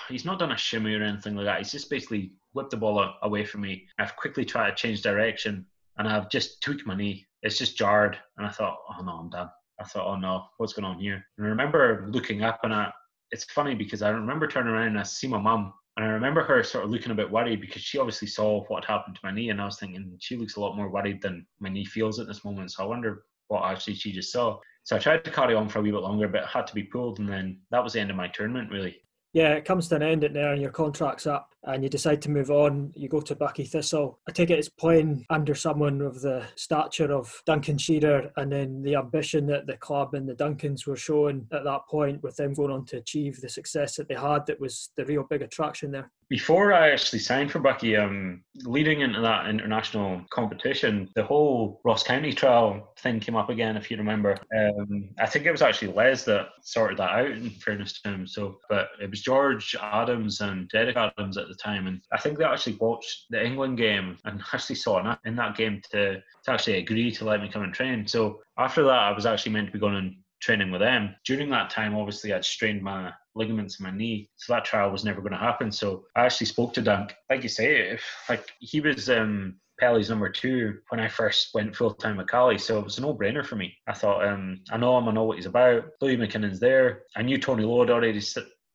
he's 0.10 0.26
not 0.26 0.38
done 0.38 0.52
a 0.52 0.58
shimmy 0.58 0.94
or 0.94 1.04
anything 1.04 1.36
like 1.36 1.46
that. 1.46 1.58
He's 1.58 1.72
just 1.72 1.90
basically 1.90 2.34
whipped 2.54 2.72
the 2.72 2.78
ball 2.78 3.14
away 3.24 3.46
from 3.46 3.62
me. 3.62 3.88
I've 3.98 4.16
quickly 4.16 4.46
tried 4.46 4.70
to 4.70 4.76
change 4.76 5.02
direction 5.02 5.66
and 6.02 6.12
I've 6.12 6.30
just 6.30 6.62
tweaked 6.62 6.88
my 6.88 6.96
knee. 6.96 7.26
It's 7.44 7.58
just 7.58 7.78
jarred, 7.78 8.18
and 8.38 8.46
I 8.46 8.50
thought, 8.50 8.78
oh 8.90 9.04
no, 9.04 9.12
I'm 9.12 9.30
done. 9.30 9.50
I 9.80 9.84
thought, 9.84 10.08
oh 10.08 10.16
no, 10.16 10.46
what's 10.58 10.74
going 10.74 10.86
on 10.86 11.00
here? 11.00 11.24
And 11.38 11.46
I 11.46 11.50
remember 11.50 12.08
looking 12.10 12.44
up, 12.44 12.60
and 12.64 12.74
I, 12.74 12.92
it's 13.32 13.46
funny 13.46 13.76
because 13.76 14.02
I 14.02 14.10
remember 14.10 14.48
turning 14.48 14.74
around 14.74 14.88
and 14.88 15.00
I 15.00 15.04
see 15.04 15.28
my 15.28 15.38
mum, 15.38 15.74
and 15.98 16.06
I 16.06 16.10
remember 16.10 16.44
her 16.44 16.64
sort 16.64 16.86
of 16.86 16.90
looking 16.90 17.12
a 17.12 17.16
bit 17.16 17.30
worried 17.30 17.62
because 17.62 17.84
she 17.84 18.00
obviously 18.00 18.28
saw 18.28 18.64
what 18.66 18.86
happened 18.86 19.16
to 19.16 19.22
my 19.24 19.32
knee, 19.32 19.50
and 19.50 19.62
I 19.62 19.66
was 19.66 19.80
thinking 19.80 20.18
she 20.20 20.38
looks 20.38 20.56
a 20.56 20.60
lot 20.60 20.76
more 20.76 20.90
worried 20.90 21.22
than 21.22 21.46
my 21.60 21.70
knee 21.70 21.86
feels 21.86 22.20
at 22.20 22.28
this 22.28 22.44
moment. 22.44 22.72
So 22.72 22.84
I 22.84 22.88
wonder 22.88 23.24
what 23.50 23.64
actually 23.64 23.96
she 23.96 24.12
just 24.12 24.32
saw. 24.32 24.58
So 24.84 24.96
I 24.96 25.00
tried 25.00 25.24
to 25.24 25.32
carry 25.32 25.54
on 25.54 25.70
for 25.70 25.80
a 25.80 25.82
wee 25.84 25.92
bit 25.92 26.02
longer, 26.02 26.28
but 26.28 26.46
had 26.46 26.66
to 26.68 26.74
be 26.74 26.84
pulled, 26.84 27.20
and 27.20 27.30
then 27.30 27.60
that 27.70 27.84
was 27.84 27.94
the 27.94 28.00
end 28.00 28.10
of 28.10 28.16
my 28.16 28.28
tournament 28.28 28.72
really. 28.72 28.98
Yeah, 29.34 29.54
it 29.54 29.64
comes 29.64 29.88
to 29.88 29.96
an 29.96 30.04
end 30.04 30.26
at 30.26 30.34
there 30.34 30.52
and 30.52 30.62
your 30.62 30.72
contract's 30.72 31.26
up 31.26 31.54
and 31.64 31.84
you 31.84 31.90
decide 31.90 32.22
to 32.24 32.30
move 32.30 32.52
on. 32.52 32.92
You 32.96 33.08
go 33.08 33.22
to 33.22 33.36
Buckie 33.36 33.70
Thistle. 33.70 34.20
I 34.28 34.34
take 34.34 34.50
it 34.50 34.60
it's 34.60 34.68
playing 34.68 35.26
under 35.30 35.56
someone 35.56 36.02
of 36.02 36.20
the 36.20 36.44
stature 36.56 37.14
of 37.14 37.42
Duncan 37.46 37.78
Shearer 37.78 38.30
and 38.36 38.52
then 38.52 38.82
the 38.82 38.96
ambition 38.96 39.48
that 39.48 39.68
the 39.68 39.78
club 39.78 40.16
and 40.16 40.28
the 40.28 40.36
Duncans 40.36 40.86
were 40.86 40.98
showing 40.98 41.48
at 41.54 41.64
that 41.64 41.88
point 41.90 42.22
with 42.24 42.36
them 42.36 42.54
going 42.54 42.72
on 42.72 42.86
to 42.88 42.98
achieve 42.98 43.40
the 43.40 43.48
success 43.48 43.96
that 43.96 44.10
they 44.10 44.16
had 44.16 44.46
that 44.48 44.60
was 44.60 44.92
the 44.98 45.06
real 45.06 45.24
big 45.24 45.42
attraction 45.42 45.92
there 45.92 46.12
before 46.32 46.72
I 46.72 46.92
actually 46.92 47.20
signed 47.20 47.52
for 47.52 47.60
Buckie, 47.60 48.02
um, 48.02 48.42
leading 48.64 49.02
into 49.02 49.20
that 49.20 49.50
international 49.50 50.22
competition, 50.30 51.10
the 51.14 51.26
whole 51.26 51.82
Ross 51.84 52.04
County 52.04 52.32
trial 52.32 52.94
thing 53.00 53.20
came 53.20 53.36
up 53.36 53.50
again, 53.50 53.76
if 53.76 53.92
you 53.92 53.98
remember. 53.98 54.38
Um, 54.58 55.10
I 55.20 55.26
think 55.26 55.46
it 55.46 55.52
was 55.52 55.62
actually 55.62 55.92
Les 55.92 56.24
that 56.24 56.52
sorted 56.62 57.00
that 57.00 57.10
out, 57.10 57.32
in 57.32 57.50
fairness 57.50 58.00
to 58.00 58.10
him. 58.10 58.26
So, 58.26 58.60
but 58.70 58.92
it 59.02 59.10
was 59.10 59.20
George 59.20 59.76
Adams 59.82 60.40
and 60.40 60.70
Derek 60.70 60.96
Adams 60.96 61.36
at 61.36 61.50
the 61.50 61.56
time, 61.56 61.88
and 61.88 62.00
I 62.14 62.18
think 62.18 62.38
they 62.38 62.46
actually 62.46 62.78
watched 62.78 63.26
the 63.30 63.46
England 63.46 63.78
game 63.78 64.18
and 64.24 64.42
actually 64.54 64.78
saw 64.78 65.18
in 65.26 65.36
that 65.36 65.58
game 65.58 65.82
to, 65.92 66.16
to 66.16 66.52
actually 66.52 66.78
agree 66.78 67.12
to 67.12 67.26
let 67.26 67.42
me 67.42 67.50
come 67.50 67.64
and 67.64 67.74
train. 67.74 68.08
So 68.08 68.40
after 68.58 68.84
that, 68.84 68.90
I 68.90 69.12
was 69.12 69.26
actually 69.26 69.52
meant 69.52 69.68
to 69.68 69.74
be 69.74 69.80
going 69.80 69.96
and 69.96 70.16
training 70.42 70.72
with 70.72 70.82
them. 70.82 71.16
During 71.26 71.50
that 71.52 71.70
time, 71.70 71.96
obviously, 71.96 72.34
I'd 72.34 72.46
strained 72.46 72.82
my 72.82 73.12
ligaments 73.36 73.80
in 73.80 73.86
my 73.86 73.92
knee. 73.92 74.30
So 74.36 74.54
that 74.54 74.66
trial 74.66 74.92
was 74.92 75.06
never 75.06 75.22
going 75.22 75.32
to 75.32 75.38
happen. 75.38 75.72
So 75.72 76.06
I 76.16 76.26
actually 76.26 76.48
spoke 76.48 76.74
to 76.74 76.82
Dunk. 76.82 77.16
Like 77.30 77.44
you 77.44 77.50
say, 77.50 77.92
if 77.92 78.04
like 78.28 78.46
he 78.60 78.82
was 78.82 79.10
um 79.10 79.56
Pelly's 79.80 80.10
number 80.10 80.30
two 80.30 80.78
when 80.90 81.00
I 81.00 81.08
first 81.08 81.50
went 81.56 81.76
full 81.76 81.94
time 81.94 82.20
at 82.20 82.30
Caley, 82.30 82.60
so 82.60 82.78
it 82.78 82.84
was 82.84 82.98
a 82.98 83.02
no 83.02 83.16
brainer 83.16 83.46
for 83.46 83.56
me. 83.56 83.74
I 83.88 83.94
thought, 83.94 84.28
um, 84.28 84.62
I 84.72 84.78
know 84.78 84.98
him, 84.98 85.08
I 85.08 85.12
know 85.12 85.24
what 85.24 85.38
he's 85.38 85.48
about. 85.48 85.86
Louis 86.02 86.18
McKinnon's 86.18 86.60
there. 86.60 87.04
I 87.16 87.24
knew 87.24 87.40
Tony 87.40 87.64
had 87.64 87.90
already 87.90 88.22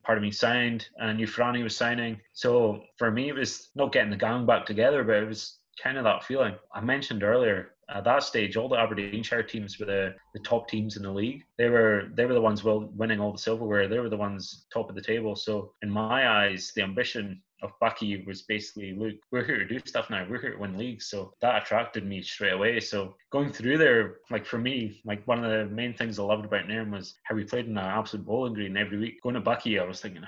part 0.03 0.17
of 0.17 0.23
me 0.23 0.31
signed, 0.31 0.87
and 0.97 1.09
I 1.09 1.13
knew 1.13 1.27
Franny 1.27 1.63
was 1.63 1.75
signing. 1.75 2.19
So 2.33 2.81
for 2.97 3.09
me, 3.09 3.29
it 3.29 3.35
was 3.35 3.69
not 3.75 3.93
getting 3.93 4.09
the 4.09 4.17
gang 4.17 4.45
back 4.45 4.65
together, 4.65 5.03
but 5.03 5.15
it 5.15 5.27
was 5.27 5.56
kind 5.81 5.97
of 5.97 6.03
that 6.03 6.23
feeling. 6.23 6.55
I 6.73 6.81
mentioned 6.81 7.23
earlier 7.23 7.73
at 7.89 8.03
that 8.03 8.23
stage, 8.23 8.57
all 8.57 8.67
the 8.67 8.77
Aberdeenshire 8.77 9.43
teams 9.43 9.79
were 9.79 9.85
the, 9.85 10.15
the 10.33 10.41
top 10.41 10.67
teams 10.67 10.97
in 10.97 11.03
the 11.03 11.11
league. 11.11 11.43
They 11.57 11.69
were 11.69 12.09
they 12.13 12.25
were 12.25 12.33
the 12.33 12.41
ones 12.41 12.63
well 12.63 12.89
winning 12.95 13.19
all 13.19 13.31
the 13.31 13.37
silverware. 13.37 13.87
They 13.87 13.99
were 13.99 14.09
the 14.09 14.17
ones 14.17 14.65
top 14.73 14.89
of 14.89 14.95
the 14.95 15.01
table. 15.01 15.35
So 15.35 15.71
in 15.81 15.89
my 15.89 16.27
eyes, 16.27 16.71
the 16.75 16.81
ambition 16.81 17.41
of 17.63 17.71
Buckie 17.81 18.25
was 18.25 18.43
basically, 18.43 18.93
look, 18.93 19.15
we're 19.31 19.45
here 19.45 19.57
to 19.57 19.65
do 19.65 19.79
stuff 19.85 20.09
now. 20.09 20.27
We're 20.29 20.41
here 20.41 20.53
to 20.53 20.59
win 20.59 20.77
leagues. 20.77 21.07
So 21.07 21.33
that 21.41 21.63
attracted 21.63 22.05
me 22.05 22.21
straight 22.21 22.53
away. 22.53 22.79
So 22.79 23.15
going 23.31 23.51
through 23.51 23.77
there, 23.79 24.17
like 24.29 24.45
for 24.45 24.59
me, 24.59 25.01
like 25.05 25.25
one 25.27 25.43
of 25.43 25.49
the 25.49 25.73
main 25.73 25.95
things 25.95 26.19
I 26.19 26.23
loved 26.23 26.45
about 26.45 26.67
Nairn 26.67 26.91
was 26.91 27.15
how 27.23 27.35
we 27.35 27.45
played 27.45 27.65
in 27.65 27.77
an 27.77 27.83
absolute 27.83 28.25
bowling 28.25 28.53
green 28.53 28.77
every 28.77 28.99
week. 28.99 29.21
Going 29.23 29.35
to 29.35 29.41
Buckie, 29.41 29.81
I 29.81 29.85
was 29.85 30.01
thinking, 30.01 30.23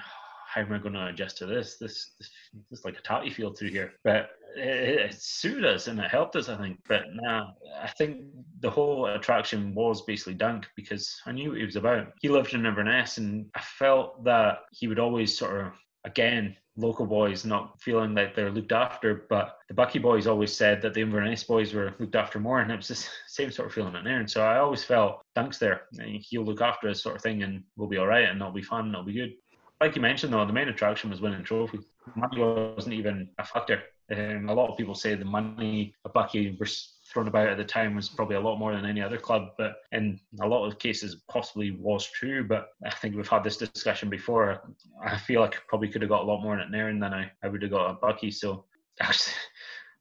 how 0.53 0.61
am 0.61 0.73
I 0.73 0.79
going 0.79 0.93
to 0.93 1.07
adjust 1.07 1.37
to 1.37 1.45
this? 1.45 1.77
This, 1.77 2.11
this, 2.17 2.29
is 2.71 2.83
like 2.83 2.97
a 2.97 3.01
tatty 3.01 3.29
field 3.29 3.57
through 3.57 3.69
here. 3.69 3.93
But 4.03 4.31
it, 4.55 5.11
it, 5.11 5.13
suited 5.13 5.63
us 5.63 5.87
and 5.87 5.99
it 5.99 6.09
helped 6.09 6.35
us, 6.35 6.49
I 6.49 6.57
think. 6.57 6.79
But 6.87 7.03
now 7.13 7.53
I 7.79 7.87
think 7.87 8.21
the 8.59 8.69
whole 8.69 9.05
attraction 9.05 9.75
was 9.75 10.01
basically 10.01 10.33
Dunk 10.33 10.65
because 10.75 11.21
I 11.27 11.33
knew 11.33 11.49
what 11.49 11.59
he 11.59 11.65
was 11.65 11.75
about. 11.75 12.13
He 12.21 12.29
lived 12.29 12.53
in 12.53 12.65
Inverness 12.65 13.19
and 13.19 13.45
I 13.55 13.61
felt 13.61 14.23
that 14.23 14.61
he 14.71 14.87
would 14.87 14.97
always 14.97 15.37
sort 15.37 15.67
of, 15.67 15.73
again, 16.03 16.55
local 16.75 17.05
boys 17.05 17.45
not 17.45 17.79
feeling 17.79 18.15
like 18.15 18.35
they're 18.35 18.51
looked 18.51 18.71
after, 18.71 19.27
but 19.29 19.57
the 19.67 19.75
Buckie 19.75 20.01
boys 20.01 20.25
always 20.25 20.55
said 20.55 20.81
that 20.81 20.95
the 20.95 21.01
Inverness 21.01 21.43
boys 21.43 21.73
were 21.73 21.93
looked 21.99 22.15
after 22.15 22.39
more, 22.39 22.61
and 22.61 22.71
it 22.71 22.77
was 22.77 22.87
the 22.87 23.07
same 23.27 23.51
sort 23.51 23.67
of 23.67 23.73
feeling 23.73 23.95
in 23.95 24.03
there. 24.03 24.19
And 24.19 24.31
so 24.31 24.41
I 24.41 24.57
always 24.57 24.83
felt 24.83 25.21
Dunk's 25.35 25.59
there, 25.59 25.81
he'll 25.99 26.45
look 26.45 26.61
after 26.61 26.87
us, 26.87 27.03
sort 27.03 27.17
of 27.17 27.21
thing, 27.21 27.43
and 27.43 27.63
we'll 27.75 27.89
be 27.89 27.97
all 27.97 28.07
right, 28.07 28.29
and 28.29 28.39
it'll 28.39 28.53
be 28.53 28.63
fun, 28.63 28.85
and 28.85 28.93
it'll 28.93 29.03
be 29.03 29.13
good 29.13 29.33
like 29.81 29.95
you 29.95 30.01
mentioned 30.01 30.33
though, 30.33 30.45
the 30.45 30.53
main 30.53 30.67
attraction 30.67 31.09
was 31.09 31.21
winning 31.21 31.43
trophies. 31.43 31.85
Money 32.15 32.41
wasn't 32.41 32.95
even 32.95 33.29
a 33.37 33.45
factor. 33.45 33.81
Um, 34.11 34.49
a 34.49 34.53
lot 34.53 34.69
of 34.69 34.77
people 34.77 34.95
say 34.95 35.13
the 35.13 35.25
money 35.25 35.93
a 36.03 36.09
Buckie 36.09 36.59
was 36.59 36.95
thrown 37.11 37.27
about 37.27 37.47
at 37.47 37.57
the 37.57 37.63
time 37.63 37.95
was 37.95 38.09
probably 38.09 38.35
a 38.35 38.39
lot 38.41 38.57
more 38.57 38.75
than 38.75 38.85
any 38.85 39.01
other 39.01 39.17
club, 39.17 39.49
but 39.57 39.75
in 39.91 40.19
a 40.41 40.47
lot 40.47 40.65
of 40.65 40.79
cases 40.79 41.23
possibly 41.29 41.71
was 41.71 42.09
true. 42.11 42.43
But 42.43 42.69
I 42.85 42.91
think 42.91 43.15
we've 43.15 43.27
had 43.27 43.43
this 43.43 43.57
discussion 43.57 44.09
before. 44.09 44.61
I 45.03 45.17
feel 45.17 45.41
like 45.41 45.55
I 45.55 45.59
probably 45.67 45.89
could 45.89 46.01
have 46.01 46.09
got 46.09 46.23
a 46.23 46.25
lot 46.25 46.41
more 46.41 46.53
in 46.53 46.59
it 46.59 46.71
Nairn 46.71 46.99
than 46.99 47.13
I, 47.13 47.31
I 47.43 47.47
would 47.47 47.61
have 47.61 47.71
got 47.71 47.91
at 47.91 48.01
Buckie. 48.01 48.33
So 48.33 48.65
actually, 49.01 49.35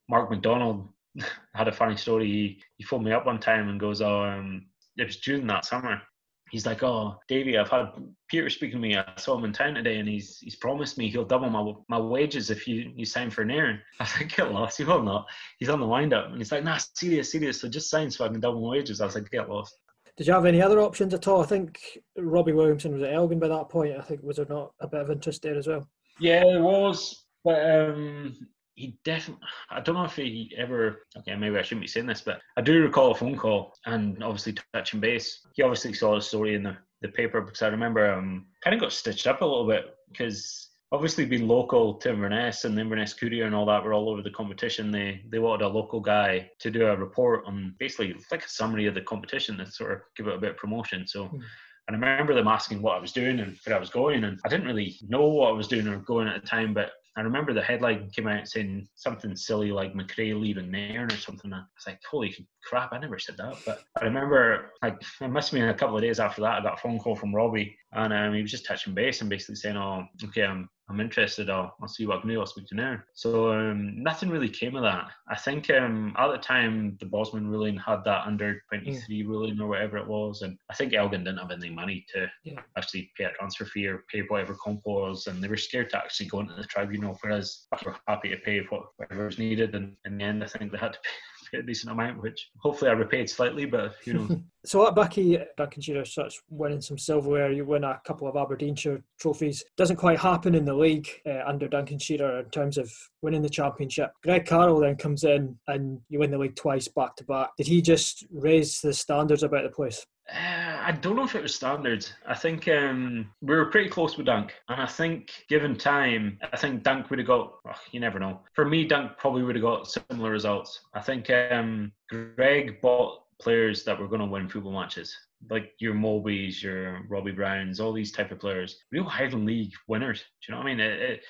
Mark 0.09 0.31
McDonald 0.31 0.88
had 1.55 1.69
a 1.69 1.73
funny 1.73 1.97
story. 1.97 2.27
He, 2.27 2.62
he 2.79 2.85
phoned 2.85 3.05
me 3.05 3.12
up 3.12 3.27
one 3.27 3.41
time 3.41 3.69
and 3.69 3.81
goes, 3.81 4.01
"Oh, 4.01 4.23
um, 4.23 4.67
it 4.97 5.07
was 5.07 5.17
June 5.17 5.47
that 5.47 5.64
summer." 5.64 6.03
He's 6.51 6.67
like, 6.67 6.83
"Oh, 6.83 7.17
Davey, 7.29 7.59
I've 7.59 7.71
had 7.71 7.93
Peter 8.29 8.51
speaking 8.51 8.81
to 8.81 8.89
me. 8.89 8.97
I 8.97 9.05
saw 9.17 9.37
him 9.37 9.45
in 9.45 9.53
town 9.53 9.75
today, 9.75 9.99
and 9.99 10.09
he's 10.09 10.39
he's 10.39 10.57
promised 10.57 10.99
me 10.99 11.09
he'll 11.09 11.25
double 11.25 11.51
my 11.51 11.73
my 11.89 11.99
wages 11.99 12.51
if 12.51 12.67
you 12.67 12.93
you 12.95 13.05
sign 13.05 13.31
for 13.31 13.43
an 13.43 13.49
Nairn." 13.49 13.81
I 14.01 14.05
was 14.05 14.17
like, 14.17 14.37
"Get 14.37 14.53
lost, 14.53 14.79
he 14.79 14.85
will 14.85 15.03
not." 15.03 15.27
He's 15.59 15.69
on 15.69 15.81
the 15.81 15.87
wind 15.87 16.13
up, 16.13 16.27
and 16.27 16.39
he's 16.39 16.53
like, 16.53 16.65
"Nah, 16.65 16.79
serious, 16.95 17.33
serious. 17.33 17.61
So 17.61 17.69
just 17.69 17.91
sign 17.91 18.11
so 18.11 18.25
I 18.25 18.29
can 18.29 18.41
double 18.41 18.63
my 18.63 18.71
wages." 18.71 19.01
I 19.01 19.07
was 19.07 19.15
like, 19.15 19.31
"Get 19.31 19.49
lost." 19.49 19.77
Did 20.17 20.27
you 20.27 20.33
have 20.33 20.47
any 20.47 20.61
other 20.61 20.81
options 20.81 21.15
at 21.15 21.29
all? 21.29 21.43
I 21.43 21.47
think 21.47 21.99
Robbie 22.17 22.53
Williamson 22.53 22.93
was 22.93 23.03
at 23.03 23.13
Elgin 23.13 23.39
by 23.39 23.47
that 23.47 23.69
point. 23.69 23.97
I 23.97 24.03
think 24.03 24.23
was 24.23 24.37
there 24.37 24.47
not 24.47 24.73
a 24.81 24.89
bit 24.89 25.01
of 25.01 25.11
interest 25.11 25.43
there 25.43 25.57
as 25.57 25.69
well? 25.69 25.89
Yeah, 26.19 26.43
there 26.43 26.61
was, 26.61 27.25
but 27.45 27.65
um, 27.71 28.37
he 28.79 28.97
definitely 29.05 29.45
i 29.71 29.81
don't 29.81 29.97
know 29.97 30.05
if 30.05 30.17
he 30.17 30.55
ever 30.57 31.03
okay 31.17 31.35
maybe 31.35 31.59
i 31.59 31.62
shouldn't 31.62 31.83
be 31.83 31.88
saying 31.88 32.07
this 32.07 32.21
but 32.21 32.41
i 32.57 32.61
do 32.61 32.83
recall 32.83 33.11
a 33.11 33.14
phone 33.14 33.37
call 33.37 33.75
and 33.87 34.23
obviously 34.23 34.55
touching 34.73 35.01
base 35.01 35.41
he 35.55 35.62
obviously 35.62 35.93
saw 35.93 36.14
the 36.14 36.21
story 36.21 36.55
in 36.55 36.62
the, 36.62 36.77
the 37.03 37.09
paper 37.09 37.41
because 37.41 37.62
i 37.62 37.69
remember 37.69 38.12
um 38.12 38.47
kind 38.62 38.75
of 38.75 38.81
got 38.81 38.93
stitched 38.93 39.27
up 39.27 39.43
a 39.43 39.45
little 39.45 39.67
bit 39.67 39.97
because 40.11 40.71
obviously 40.93 41.27
being 41.27 41.47
local 41.47 41.95
to 41.95 42.09
inverness 42.09 42.64
and 42.64 42.77
the 42.77 42.81
inverness 42.81 43.12
courier 43.12 43.45
and 43.45 43.55
all 43.55 43.67
that 43.67 43.85
were 43.85 43.93
all 43.93 44.09
over 44.09 44.23
the 44.23 44.31
competition 44.31 44.91
they 44.91 45.21
they 45.29 45.38
wanted 45.38 45.64
a 45.64 45.69
local 45.69 46.01
guy 46.01 46.49
to 46.61 46.71
do 46.71 46.87
a 46.87 46.97
report 46.97 47.45
on 47.47 47.75
basically 47.79 48.14
like 48.31 48.45
a 48.45 48.49
summary 48.49 48.87
of 48.87 48.95
the 48.95 49.03
competition 49.03 49.59
to 49.59 49.71
sort 49.71 49.93
of 49.93 49.99
give 50.17 50.29
it 50.29 50.35
a 50.35 50.38
bit 50.38 50.51
of 50.51 50.57
promotion 50.57 51.07
so 51.07 51.25
mm. 51.25 51.41
And 51.88 51.97
I 51.97 52.11
remember 52.11 52.35
them 52.35 52.49
asking 52.49 52.83
what 52.83 52.97
I 52.97 53.01
was 53.01 53.12
doing 53.12 53.41
and 53.41 53.59
where 53.64 53.75
I 53.75 53.81
was 53.81 53.88
going, 53.88 54.25
and 54.25 54.38
I 54.45 54.49
didn't 54.49 54.67
really 54.67 54.97
know 55.09 55.27
what 55.27 55.49
I 55.49 55.53
was 55.53 55.69
doing 55.69 55.88
or 55.88 55.99
going 56.01 56.29
at 56.29 56.43
the 56.43 56.47
time. 56.47 56.75
But 56.75 56.91
I 57.19 57.23
remember 57.23 57.53
the 57.53 57.61
headline 57.61 58.11
came 58.11 58.29
out 58.29 58.47
saying 58.47 58.87
something 58.95 59.35
silly 59.35 59.73
like 59.73 59.93
MacRae 59.93 60.41
leaving 60.41 60.71
Nairn 60.71 61.11
or 61.11 61.17
something. 61.17 61.53
I 61.53 61.59
was 61.59 61.87
like, 61.87 62.01
holy 62.09 62.33
crap, 62.69 62.93
I 62.93 62.99
never 62.99 63.19
said 63.19 63.37
that. 63.39 63.57
But 63.65 63.85
I 64.01 64.05
remember, 64.05 64.73
like, 64.83 65.01
it 65.21 65.29
must 65.29 65.51
have 65.51 65.61
been 65.61 65.69
a 65.69 65.75
couple 65.75 65.97
of 65.97 66.03
days 66.03 66.21
after 66.21 66.43
that, 66.43 66.61
I 66.61 66.63
got 66.63 66.75
a 66.75 66.83
phone 66.83 66.99
call 66.99 67.17
from 67.17 67.35
Robbie, 67.35 67.77
and 67.93 68.13
um, 68.13 68.35
he 68.35 68.43
was 68.43 68.51
just 68.51 68.67
touching 68.67 68.95
base 68.95 69.21
and 69.21 69.31
basically 69.31 69.57
saying, 69.57 69.77
oh, 69.77 70.05
okay, 70.25 70.45
I'm 70.45 70.69
I'm 70.91 71.01
interested. 71.01 71.51
I'll, 71.51 71.75
I'll 71.83 71.89
see 71.89 72.07
what 72.07 72.19
I 72.19 72.21
can 72.21 72.31
do. 72.31 72.41
I'll 72.41 72.47
speak 72.47 72.67
to 72.69 72.75
Nairn. 72.75 73.03
So 73.13 73.53
um, 73.53 74.03
nothing 74.03 74.31
really 74.31 74.49
came 74.49 74.75
of 74.75 74.83
that. 74.83 75.09
I 75.29 75.37
think 75.37 75.69
um, 75.71 76.15
at 76.19 76.29
the 76.29 76.39
time 76.39 76.97
the 76.99 77.07
Bosman 77.07 77.49
ruling 77.49 77.77
had 77.77 78.05
that 78.05 78.27
under 78.27 78.63
23 78.71 79.03
yeah. 79.09 79.25
ruling 79.27 79.61
or 79.61 79.69
whatever 79.69 79.99
it 79.99 80.07
was, 80.07 80.43
and 80.43 80.57
I 80.71 80.75
think 80.75 80.95
Elgin 80.95 81.25
didn't 81.25 81.41
have 81.41 81.51
any 81.51 81.71
money 81.71 82.07
to 82.15 82.27
yeah. 82.43 82.61
actually 82.77 83.11
pay 83.19 83.25
a 83.25 83.33
transfer 83.33 83.67
fee 83.67 83.87
or 83.87 84.05
pay 84.11 84.21
whatever 84.21 84.55
comp 84.55 84.81
was, 84.87 85.27
and 85.27 85.43
they 85.43 85.49
were 85.49 85.59
scared 85.59 85.91
to 85.91 85.99
actually 85.99 86.27
go 86.27 86.41
into 86.41 86.55
the 86.55 86.65
tribunal. 86.65 87.19
Whereas 87.21 87.67
we 87.73 87.91
were 87.91 87.97
happy 88.07 88.31
to 88.31 88.39
pay 88.39 88.61
whatever 88.97 89.27
was 89.27 89.39
needed, 89.39 89.75
and 89.75 89.95
in 90.07 90.17
the 90.17 90.25
end, 90.25 90.43
I 90.43 90.47
think 90.47 90.73
they 90.73 90.79
had 90.79 90.95
to 90.95 91.01
pay 91.01 91.11
a 91.55 91.63
decent 91.63 91.93
amount, 91.93 92.23
which 92.23 92.51
hopefully 92.59 92.91
I 92.91 92.95
repaid 92.95 93.29
slightly, 93.31 93.65
but 93.65 93.95
you 94.05 94.15
know. 94.15 94.43
so 94.65 94.87
at 94.87 94.95
Buckie, 94.95 95.43
Buckinghamshire 95.57 96.05
starts 96.05 96.41
winning 96.51 96.81
some 96.81 96.99
silverware. 96.99 97.53
You 97.53 97.65
win 97.65 97.85
a 97.85 98.01
couple 98.07 98.29
of 98.29 98.37
Aberdeenshire 98.37 99.03
trophies. 99.21 99.65
Doesn't 99.77 99.97
quite 99.97 100.19
happen 100.19 100.55
in 100.55 100.65
the 100.65 100.75
league 100.75 101.09
uh, 101.27 101.43
under 101.47 101.69
Duncan 101.69 101.99
Shearer 101.99 102.41
in 102.41 102.51
terms 102.51 102.79
of 102.79 102.91
winning 103.23 103.43
the 103.43 103.49
championship. 103.49 104.11
Greg 104.23 104.47
Carroll 104.47 104.81
then 104.81 104.97
comes 104.97 105.25
in 105.25 105.59
and 105.69 106.01
you 106.09 106.19
win 106.19 106.31
the 106.31 106.39
league 106.39 106.57
twice 106.57 106.89
back 106.89 107.17
to 107.17 107.25
back. 107.25 107.51
Did 107.57 107.67
he 107.67 107.83
just 107.83 108.27
raise 108.31 108.81
the 108.81 108.93
standards 108.93 109.43
about 109.43 109.65
the 109.65 109.71
place? 109.71 110.07
Uh, 110.31 110.77
I 110.81 110.93
don't 110.93 111.17
know 111.17 111.25
if 111.25 111.35
it 111.35 111.43
was 111.43 111.55
standards. 111.55 112.12
I 112.27 112.35
think 112.35 112.69
um, 112.69 113.31
we 113.41 113.57
were 113.57 113.67
pretty 113.67 113.88
close 113.88 114.17
with 114.17 114.27
Dunk, 114.27 114.53
and 114.69 114.81
I 114.81 114.87
think 114.87 115.45
given 115.49 115.77
time, 115.77 116.38
I 116.53 116.57
think 116.57 116.83
Dunk 116.83 117.09
would 117.09 117.19
have 117.19 117.29
got. 117.29 117.55
Oh, 117.67 117.73
you 117.93 118.01
never 118.01 118.19
know. 118.19 118.41
For 118.53 118.67
me, 118.67 118.85
Dunk 118.85 119.12
probably 119.17 119.43
would 119.43 119.57
have 119.57 119.62
got 119.62 119.88
similar 119.88 120.31
results. 120.31 120.81
I 120.93 121.01
think 121.01 121.31
um, 121.31 121.93
Greg 122.11 122.81
bought 122.83 123.23
players 123.41 123.85
that 123.85 123.99
were 123.99 124.09
going 124.09 124.21
to 124.21 124.27
win 124.27 124.49
football 124.49 124.73
matches, 124.73 125.17
like 125.49 125.73
your 125.79 125.95
Mobies, 125.95 126.62
your 126.62 127.07
Robbie 127.09 127.33
Browns, 127.33 127.81
all 127.81 127.93
these 127.93 128.12
type 128.12 128.31
of 128.31 128.41
players, 128.41 128.83
real 128.93 129.05
Highland 129.05 129.47
League 129.47 129.73
winners. 129.87 130.21
Do 130.21 130.53
you 130.53 130.55
know 130.55 130.59
what 130.62 130.71
I 130.71 130.75
mean? 130.75 130.81
It, 130.81 131.01
it, 131.01 131.21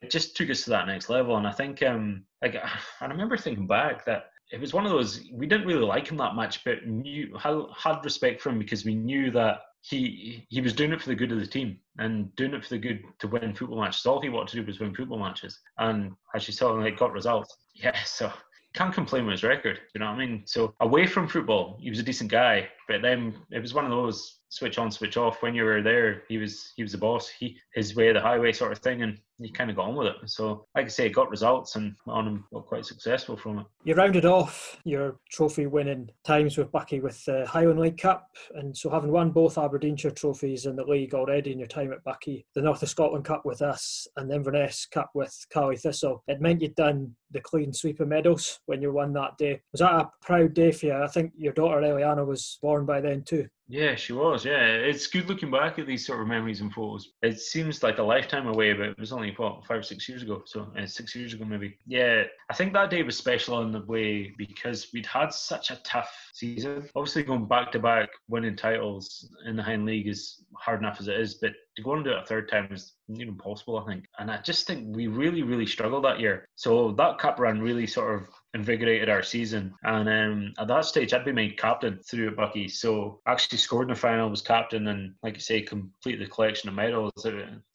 it 0.00 0.10
just 0.10 0.36
took 0.36 0.50
us 0.50 0.62
to 0.64 0.70
that 0.70 0.86
next 0.86 1.08
level, 1.08 1.36
and 1.36 1.46
I 1.46 1.52
think 1.52 1.82
um, 1.82 2.24
like 2.40 2.56
I 3.00 3.06
remember 3.06 3.36
thinking 3.36 3.66
back 3.66 4.04
that 4.04 4.26
it 4.54 4.60
was 4.60 4.72
one 4.72 4.86
of 4.86 4.92
those 4.92 5.28
we 5.32 5.46
didn't 5.46 5.66
really 5.66 5.84
like 5.84 6.06
him 6.08 6.16
that 6.18 6.36
much, 6.36 6.62
but 6.64 6.86
knew 6.86 7.36
had, 7.36 8.04
respect 8.04 8.40
for 8.40 8.50
him 8.50 8.58
because 8.58 8.84
we 8.84 8.94
knew 8.94 9.32
that 9.32 9.62
he 9.80 10.46
he 10.48 10.60
was 10.60 10.72
doing 10.72 10.92
it 10.92 11.02
for 11.02 11.08
the 11.08 11.14
good 11.14 11.32
of 11.32 11.40
the 11.40 11.46
team 11.46 11.78
and 11.98 12.34
doing 12.36 12.54
it 12.54 12.62
for 12.62 12.70
the 12.70 12.78
good 12.78 13.02
to 13.18 13.26
win 13.26 13.54
football 13.54 13.80
matches. 13.80 14.06
All 14.06 14.20
he 14.20 14.28
wanted 14.28 14.50
to 14.52 14.60
do 14.60 14.66
was 14.66 14.78
win 14.78 14.94
football 14.94 15.18
matches, 15.18 15.58
and 15.78 16.12
as 16.36 16.46
you 16.46 16.54
saw, 16.54 16.70
like 16.72 16.98
got 16.98 17.12
results. 17.12 17.56
Yeah, 17.76 18.04
so 18.04 18.32
can't 18.74 18.94
complain 18.94 19.26
with 19.26 19.32
his 19.32 19.42
record. 19.42 19.80
You 19.94 19.98
know 19.98 20.06
what 20.06 20.20
I 20.20 20.26
mean? 20.26 20.44
So 20.46 20.74
away 20.78 21.08
from 21.08 21.26
football, 21.26 21.76
he 21.80 21.90
was 21.90 21.98
a 21.98 22.04
decent 22.04 22.30
guy. 22.30 22.68
But 22.88 23.02
then 23.02 23.34
it 23.50 23.60
was 23.60 23.74
one 23.74 23.84
of 23.84 23.90
those 23.90 24.40
switch 24.54 24.78
on, 24.78 24.90
switch 24.90 25.16
off. 25.16 25.42
When 25.42 25.54
you 25.54 25.64
were 25.64 25.82
there, 25.82 26.22
he 26.28 26.38
was 26.38 26.72
he 26.76 26.82
was 26.82 26.92
the 26.92 26.98
boss. 26.98 27.28
He 27.28 27.58
his 27.74 27.96
way, 27.96 28.12
the 28.12 28.20
highway 28.20 28.52
sort 28.52 28.72
of 28.72 28.78
thing, 28.78 29.02
and 29.02 29.18
he 29.38 29.50
kind 29.50 29.68
of 29.68 29.76
got 29.76 29.88
on 29.88 29.96
with 29.96 30.06
it. 30.06 30.16
So, 30.26 30.66
like 30.76 30.86
I 30.86 30.88
say, 30.88 31.06
it 31.06 31.10
got 31.10 31.30
results 31.30 31.74
and 31.74 31.94
on 32.06 32.26
him 32.26 32.44
got 32.52 32.66
quite 32.66 32.86
successful 32.86 33.36
from 33.36 33.58
it. 33.60 33.66
You 33.82 33.94
rounded 33.94 34.24
off 34.24 34.80
your 34.84 35.18
trophy 35.30 35.66
winning 35.66 36.08
times 36.24 36.56
with 36.56 36.70
Buckie 36.70 37.02
with 37.02 37.24
the 37.24 37.44
Highland 37.46 37.80
League 37.80 37.98
Cup, 37.98 38.28
and 38.54 38.76
so 38.76 38.90
having 38.90 39.10
won 39.10 39.30
both 39.30 39.58
Aberdeenshire 39.58 40.12
trophies 40.12 40.66
in 40.66 40.76
the 40.76 40.84
league 40.84 41.14
already 41.14 41.52
in 41.52 41.58
your 41.58 41.68
time 41.68 41.92
at 41.92 42.04
Buckie, 42.04 42.44
the 42.54 42.62
North 42.62 42.82
of 42.82 42.88
Scotland 42.88 43.24
Cup 43.24 43.44
with 43.44 43.60
us, 43.62 44.06
and 44.16 44.30
the 44.30 44.34
Inverness 44.36 44.86
Cup 44.86 45.10
with 45.14 45.34
Caley 45.52 45.76
Thistle, 45.76 46.22
it 46.28 46.40
meant 46.40 46.62
you'd 46.62 46.76
done 46.76 47.14
the 47.34 47.40
clean 47.40 47.72
sweep 47.72 48.00
of 48.00 48.08
medals 48.08 48.60
when 48.66 48.80
you 48.80 48.92
won 48.92 49.12
that 49.12 49.36
day. 49.36 49.60
Was 49.72 49.80
that 49.80 49.92
a 49.92 50.10
proud 50.22 50.54
day 50.54 50.70
for 50.70 50.86
you? 50.86 50.94
I 50.94 51.08
think 51.08 51.32
your 51.36 51.52
daughter 51.52 51.80
Eliana 51.80 52.24
was 52.24 52.58
born 52.62 52.73
by 52.82 53.00
then 53.00 53.22
too. 53.22 53.48
Yeah, 53.66 53.94
she 53.94 54.12
was. 54.12 54.44
Yeah, 54.44 54.60
it's 54.60 55.06
good 55.06 55.26
looking 55.28 55.50
back 55.50 55.78
at 55.78 55.86
these 55.86 56.06
sort 56.06 56.20
of 56.20 56.26
memories 56.26 56.60
and 56.60 56.72
photos. 56.72 57.12
It 57.22 57.40
seems 57.40 57.82
like 57.82 57.96
a 57.98 58.02
lifetime 58.02 58.46
away, 58.46 58.74
but 58.74 58.88
it 58.88 59.00
was 59.00 59.12
only 59.12 59.32
what 59.36 59.64
five 59.66 59.78
or 59.78 59.82
six 59.82 60.06
years 60.06 60.22
ago. 60.22 60.42
So 60.44 60.70
uh, 60.78 60.86
six 60.86 61.14
years 61.14 61.32
ago, 61.32 61.46
maybe. 61.46 61.78
Yeah, 61.86 62.24
I 62.50 62.54
think 62.54 62.74
that 62.74 62.90
day 62.90 63.02
was 63.02 63.16
special 63.16 63.62
in 63.62 63.72
the 63.72 63.84
way 63.86 64.34
because 64.36 64.88
we'd 64.92 65.06
had 65.06 65.32
such 65.32 65.70
a 65.70 65.80
tough 65.84 66.12
season. 66.34 66.88
Obviously, 66.94 67.22
going 67.22 67.46
back 67.46 67.72
to 67.72 67.78
back 67.78 68.10
winning 68.28 68.56
titles 68.56 69.30
in 69.46 69.56
the 69.56 69.62
Highland 69.62 69.86
League 69.86 70.08
is 70.08 70.44
hard 70.58 70.80
enough 70.80 71.00
as 71.00 71.08
it 71.08 71.18
is, 71.18 71.34
but 71.34 71.52
to 71.76 71.82
go 71.82 71.94
and 71.94 72.04
do 72.04 72.10
it 72.10 72.22
a 72.22 72.26
third 72.26 72.50
time 72.50 72.68
is 72.70 72.92
even 73.08 73.36
possible, 73.36 73.78
I 73.78 73.86
think. 73.86 74.04
And 74.18 74.30
I 74.30 74.42
just 74.42 74.66
think 74.66 74.94
we 74.94 75.06
really, 75.06 75.42
really 75.42 75.66
struggled 75.66 76.04
that 76.04 76.20
year. 76.20 76.46
So 76.54 76.92
that 76.92 77.18
cup 77.18 77.40
run 77.40 77.60
really 77.60 77.86
sort 77.86 78.14
of 78.14 78.28
invigorated 78.54 79.08
our 79.08 79.22
season. 79.22 79.74
And 79.82 80.08
um, 80.08 80.54
at 80.58 80.68
that 80.68 80.84
stage, 80.84 81.12
I'd 81.12 81.24
been 81.24 81.34
made 81.34 81.58
captain 81.58 82.00
through 82.08 82.28
at 82.28 82.36
Buckie. 82.36 82.70
So 82.70 83.20
actually 83.26 83.58
scored 83.58 83.88
in 83.88 83.94
the 83.94 84.00
final, 84.00 84.30
was 84.30 84.42
captain, 84.42 84.88
and 84.88 85.14
like 85.22 85.34
you 85.34 85.40
say, 85.40 85.60
completed 85.60 86.26
the 86.26 86.30
collection 86.30 86.68
of 86.68 86.74
medals. 86.74 87.12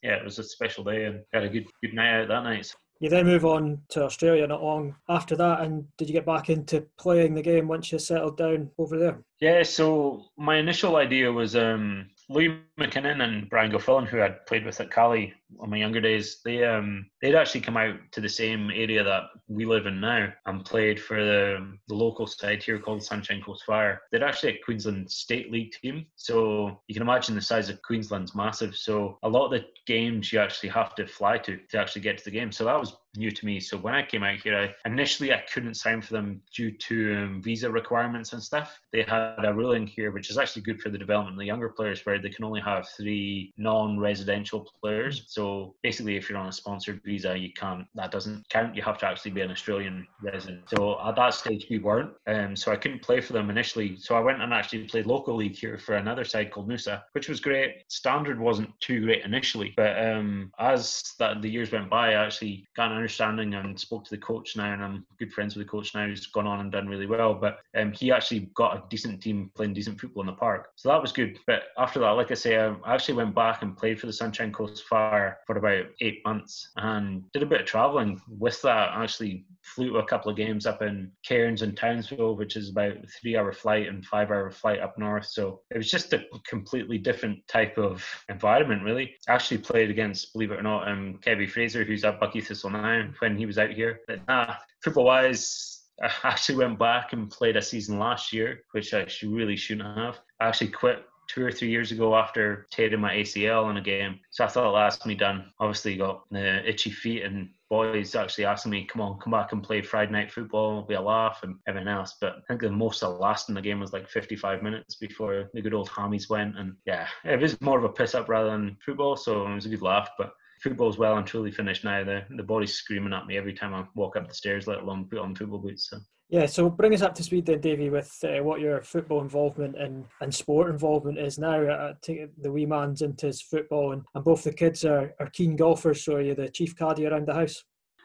yeah, 0.01 0.15
it 0.15 0.23
was 0.23 0.39
a 0.39 0.43
special 0.43 0.83
day 0.83 1.05
and 1.05 1.21
had 1.33 1.43
a 1.43 1.49
good 1.49 1.65
good 1.83 1.93
night 1.93 2.21
out 2.21 2.27
that 2.29 2.43
night. 2.43 2.73
You 3.01 3.09
then 3.09 3.27
move 3.27 3.45
on 3.45 3.81
to 3.89 4.03
Australia 4.03 4.45
not 4.45 4.61
long 4.61 4.93
after 5.07 5.37
that, 5.37 5.61
and 5.61 5.85
did 5.97 6.09
you 6.09 6.13
get 6.13 6.25
back 6.25 6.49
into 6.49 6.85
playing 6.97 7.33
the 7.33 7.41
game 7.41 7.67
once 7.67 7.91
you 7.91 7.99
settled 7.99 8.35
down 8.35 8.71
over 8.77 8.97
there? 8.97 9.23
Yeah, 9.39 9.63
so 9.63 10.25
my 10.37 10.57
initial 10.57 10.97
idea 10.97 11.31
was 11.31 11.55
um, 11.55 12.09
Louis 12.27 12.57
McKinnon 12.77 13.23
and 13.23 13.49
Brian 13.49 13.71
Gilfillan, 13.71 14.05
who 14.05 14.21
I'd 14.21 14.45
played 14.45 14.65
with 14.65 14.81
at 14.81 14.91
Caley 14.91 15.33
in 15.63 15.69
my 15.69 15.77
younger 15.77 16.01
days, 16.01 16.41
they 16.43 16.63
um 16.63 17.05
they'd 17.21 17.35
actually 17.35 17.61
come 17.61 17.77
out 17.77 17.95
to 18.11 18.21
the 18.21 18.29
same 18.29 18.69
area 18.71 19.03
that 19.03 19.23
we 19.47 19.65
live 19.65 19.85
in 19.85 19.99
now 19.99 20.31
and 20.45 20.65
played 20.65 20.99
for 20.99 21.23
the, 21.23 21.77
the 21.87 21.95
local 21.95 22.27
side 22.27 22.63
here 22.63 22.79
called 22.79 23.03
Sunshine 23.03 23.41
Coast 23.41 23.63
Fire. 23.65 24.01
They're 24.11 24.23
actually 24.23 24.55
a 24.55 24.63
Queensland 24.63 25.09
State 25.09 25.51
League 25.51 25.73
team, 25.81 26.05
so 26.15 26.81
you 26.87 26.93
can 26.93 27.01
imagine 27.01 27.35
the 27.35 27.41
size 27.41 27.69
of 27.69 27.81
Queensland's 27.81 28.35
massive. 28.35 28.75
So 28.75 29.17
a 29.23 29.29
lot 29.29 29.45
of 29.45 29.51
the 29.51 29.65
games 29.85 30.31
you 30.31 30.39
actually 30.39 30.69
have 30.69 30.95
to 30.95 31.07
fly 31.07 31.37
to 31.39 31.57
to 31.57 31.77
actually 31.77 32.01
get 32.01 32.17
to 32.19 32.25
the 32.25 32.31
game. 32.31 32.51
So 32.51 32.65
that 32.65 32.79
was 32.79 32.95
new 33.15 33.31
to 33.31 33.45
me. 33.45 33.59
So 33.59 33.77
when 33.77 33.95
I 33.95 34.05
came 34.05 34.23
out 34.23 34.39
here, 34.39 34.55
I 34.55 34.89
initially 34.89 35.33
I 35.33 35.43
couldn't 35.51 35.73
sign 35.73 36.01
for 36.01 36.13
them 36.13 36.41
due 36.55 36.71
to 36.71 37.15
um, 37.15 37.41
visa 37.41 37.69
requirements 37.69 38.33
and 38.33 38.41
stuff. 38.41 38.79
They 38.93 39.01
had 39.01 39.43
a 39.43 39.53
ruling 39.53 39.87
here, 39.87 40.11
which 40.11 40.29
is 40.29 40.37
actually 40.37 40.61
good 40.61 40.81
for 40.81 40.89
the 40.89 40.97
development 40.97 41.35
of 41.35 41.39
the 41.39 41.45
younger 41.45 41.69
players, 41.69 42.05
where 42.05 42.19
they 42.19 42.29
can 42.29 42.45
only 42.45 42.61
have 42.61 42.87
three 42.89 43.53
non-residential 43.57 44.67
players. 44.81 45.23
So 45.27 45.38
basically, 45.83 46.15
if 46.17 46.29
you're 46.29 46.37
on 46.37 46.47
a 46.47 46.51
sponsored 46.51 47.01
visa, 47.03 47.37
you 47.37 47.51
can't. 47.53 47.85
That 47.95 48.11
doesn't 48.11 48.47
count. 48.49 48.75
You 48.75 48.81
have 48.81 48.97
to 48.99 49.07
actually 49.07 49.31
be 49.31 49.41
an 49.41 49.51
Australian 49.51 50.07
resident. 50.21 50.69
So 50.69 50.99
at 51.05 51.15
that 51.15 51.33
stage, 51.33 51.67
we 51.69 51.79
weren't. 51.79 52.11
Um, 52.27 52.55
so 52.55 52.71
I 52.71 52.75
couldn't 52.75 53.01
play 53.01 53.21
for 53.21 53.33
them 53.33 53.49
initially. 53.49 53.97
So 53.97 54.15
I 54.15 54.19
went 54.19 54.41
and 54.41 54.53
actually 54.53 54.85
played 54.85 55.05
local 55.05 55.35
league 55.35 55.55
here 55.55 55.77
for 55.77 55.95
another 55.95 56.25
side 56.25 56.51
called 56.51 56.69
Noosa, 56.69 57.01
which 57.13 57.29
was 57.29 57.39
great. 57.39 57.83
Standard 57.89 58.39
wasn't 58.39 58.69
too 58.79 59.01
great 59.01 59.25
initially, 59.25 59.73
but 59.75 59.97
um, 60.03 60.51
as 60.59 61.13
that 61.19 61.41
the 61.41 61.49
years 61.49 61.71
went 61.71 61.89
by, 61.89 62.09
I 62.09 62.25
actually 62.25 62.67
got 62.75 62.91
an 62.91 62.97
understanding 62.97 63.53
and 63.53 63.79
spoke 63.79 64.05
to 64.05 64.11
the 64.11 64.17
coach 64.17 64.55
now, 64.55 64.73
and 64.73 64.83
I'm 64.83 65.05
good 65.17 65.33
friends 65.33 65.55
with 65.55 65.65
the 65.65 65.71
coach 65.71 65.93
now. 65.95 66.07
He's 66.07 66.27
gone 66.27 66.47
on 66.47 66.59
and 66.59 66.71
done 66.71 66.87
really 66.87 67.07
well. 67.07 67.33
But 67.33 67.59
um, 67.75 67.91
he 67.91 68.11
actually 68.11 68.51
got 68.55 68.75
a 68.75 68.83
decent 68.89 69.21
team 69.21 69.51
playing 69.55 69.73
decent 69.73 69.99
football 69.99 70.23
in 70.23 70.27
the 70.27 70.33
park, 70.33 70.69
so 70.75 70.89
that 70.89 71.01
was 71.01 71.11
good. 71.11 71.37
But 71.47 71.63
after 71.77 71.99
that, 71.99 72.09
like 72.11 72.31
I 72.31 72.35
say, 72.35 72.57
I 72.57 72.75
actually 72.87 73.15
went 73.15 73.35
back 73.35 73.61
and 73.61 73.77
played 73.77 73.99
for 73.99 74.07
the 74.07 74.13
Sunshine 74.13 74.51
Coast 74.51 74.83
Fire 74.85 75.28
for 75.45 75.57
about 75.57 75.85
eight 76.01 76.21
months 76.25 76.69
and 76.77 77.23
did 77.31 77.43
a 77.43 77.47
bit 77.47 77.61
of 77.61 77.67
travelling 77.67 78.21
with 78.27 78.61
that. 78.61 78.91
I 78.91 79.03
actually 79.03 79.45
flew 79.63 79.89
to 79.89 79.97
a 79.97 80.05
couple 80.05 80.31
of 80.31 80.37
games 80.37 80.65
up 80.65 80.81
in 80.81 81.11
Cairns 81.25 81.61
and 81.61 81.75
Townsville, 81.75 82.35
which 82.35 82.55
is 82.55 82.69
about 82.69 82.91
a 82.93 83.07
three-hour 83.21 83.51
flight 83.53 83.87
and 83.87 84.05
five-hour 84.05 84.51
flight 84.51 84.79
up 84.79 84.97
north. 84.97 85.25
So 85.25 85.61
it 85.71 85.77
was 85.77 85.91
just 85.91 86.13
a 86.13 86.25
completely 86.47 86.97
different 86.97 87.39
type 87.47 87.77
of 87.77 88.05
environment, 88.29 88.83
really. 88.83 89.15
Actually 89.27 89.59
played 89.59 89.89
against, 89.89 90.33
believe 90.33 90.51
it 90.51 90.59
or 90.59 90.63
not, 90.63 90.87
um, 90.87 91.19
Kevin 91.21 91.47
Fraser, 91.47 91.83
who's 91.83 92.05
at 92.05 92.19
Buckie 92.19 92.45
Thistle 92.45 92.69
now, 92.69 93.09
when 93.19 93.37
he 93.37 93.45
was 93.45 93.57
out 93.57 93.71
here. 93.71 94.01
But 94.07 94.19
uh, 94.27 94.53
football-wise, 94.83 95.83
I 96.01 96.11
actually 96.23 96.57
went 96.57 96.79
back 96.79 97.13
and 97.13 97.29
played 97.29 97.57
a 97.57 97.61
season 97.61 97.99
last 97.99 98.33
year, 98.33 98.63
which 98.71 98.93
I 98.93 99.07
really 99.23 99.55
shouldn't 99.55 99.97
have. 99.97 100.19
I 100.39 100.47
actually 100.47 100.69
quit 100.69 101.03
two 101.29 101.45
or 101.45 101.51
three 101.51 101.69
years 101.69 101.91
ago 101.91 102.15
after 102.15 102.65
tearing 102.71 102.99
my 102.99 103.13
ACL 103.13 103.69
in 103.69 103.77
a 103.77 103.81
game. 103.81 104.19
So 104.31 104.43
I 104.43 104.47
thought 104.47 104.73
that's 104.73 105.05
me 105.05 105.15
done. 105.15 105.51
Obviously 105.59 105.95
got 105.95 106.23
the 106.31 106.67
itchy 106.67 106.89
feet 106.89 107.23
and 107.23 107.49
boys 107.69 108.15
actually 108.15 108.45
asking 108.45 108.71
me, 108.71 108.85
come 108.85 109.01
on, 109.01 109.19
come 109.19 109.31
back 109.31 109.51
and 109.51 109.63
play 109.63 109.81
Friday 109.81 110.11
night 110.11 110.31
football, 110.31 110.71
it'll 110.71 110.83
be 110.83 110.95
a 110.95 111.01
laugh 111.01 111.41
and 111.43 111.55
everything 111.67 111.87
else. 111.87 112.15
But 112.19 112.37
I 112.37 112.41
think 112.47 112.61
the 112.61 112.71
most 112.71 113.03
I 113.03 113.07
last 113.07 113.47
in 113.47 113.55
the 113.55 113.61
game 113.61 113.79
was 113.79 113.93
like 113.93 114.09
55 114.09 114.63
minutes 114.63 114.95
before 114.95 115.51
the 115.53 115.61
good 115.61 115.75
old 115.75 115.89
hammies 115.89 116.29
went. 116.29 116.57
And 116.57 116.75
yeah, 116.85 117.07
it 117.23 117.39
was 117.39 117.61
more 117.61 117.77
of 117.77 117.83
a 117.83 117.89
piss 117.89 118.15
up 118.15 118.27
rather 118.27 118.49
than 118.49 118.77
football. 118.83 119.15
So 119.15 119.45
it 119.45 119.53
was 119.53 119.67
a 119.67 119.69
good 119.69 119.83
laugh. 119.83 120.09
But 120.17 120.33
football's 120.63 120.97
well 120.97 121.17
and 121.17 121.27
truly 121.27 121.51
finished 121.51 121.83
now. 121.83 122.03
The 122.03 122.23
the 122.35 122.43
body's 122.43 122.73
screaming 122.73 123.13
at 123.13 123.27
me 123.27 123.37
every 123.37 123.53
time 123.53 123.75
I 123.75 123.85
walk 123.93 124.15
up 124.15 124.27
the 124.27 124.33
stairs, 124.33 124.65
let 124.65 124.79
alone 124.79 125.05
put 125.05 125.19
on 125.19 125.35
football 125.35 125.59
boots. 125.59 125.89
So. 125.91 125.99
Yeah, 126.29 126.45
so 126.45 126.69
bring 126.69 126.93
us 126.93 127.01
up 127.01 127.15
to 127.15 127.23
speed 127.23 127.47
then, 127.47 127.59
Davy, 127.59 127.89
with 127.89 128.15
uh, 128.23 128.43
what 128.43 128.59
your 128.59 128.83
football 128.83 129.21
involvement 129.21 129.75
and, 129.75 130.05
and 130.21 130.33
sport 130.33 130.69
involvement 130.69 131.17
is 131.17 131.39
now. 131.39 131.59
I 131.59 131.93
the 132.37 132.51
wee 132.51 132.67
man's 132.67 133.01
into 133.01 133.25
his 133.25 133.41
football, 133.41 133.93
and, 133.93 134.03
and 134.13 134.23
both 134.23 134.43
the 134.43 134.53
kids 134.53 134.85
are, 134.85 135.11
are 135.19 135.29
keen 135.31 135.55
golfers, 135.55 136.05
so 136.05 136.15
are 136.15 136.21
you 136.21 136.35
the 136.35 136.47
chief 136.49 136.77
caddy 136.77 137.07
around 137.07 137.27
the 137.27 137.33
house? 137.33 137.63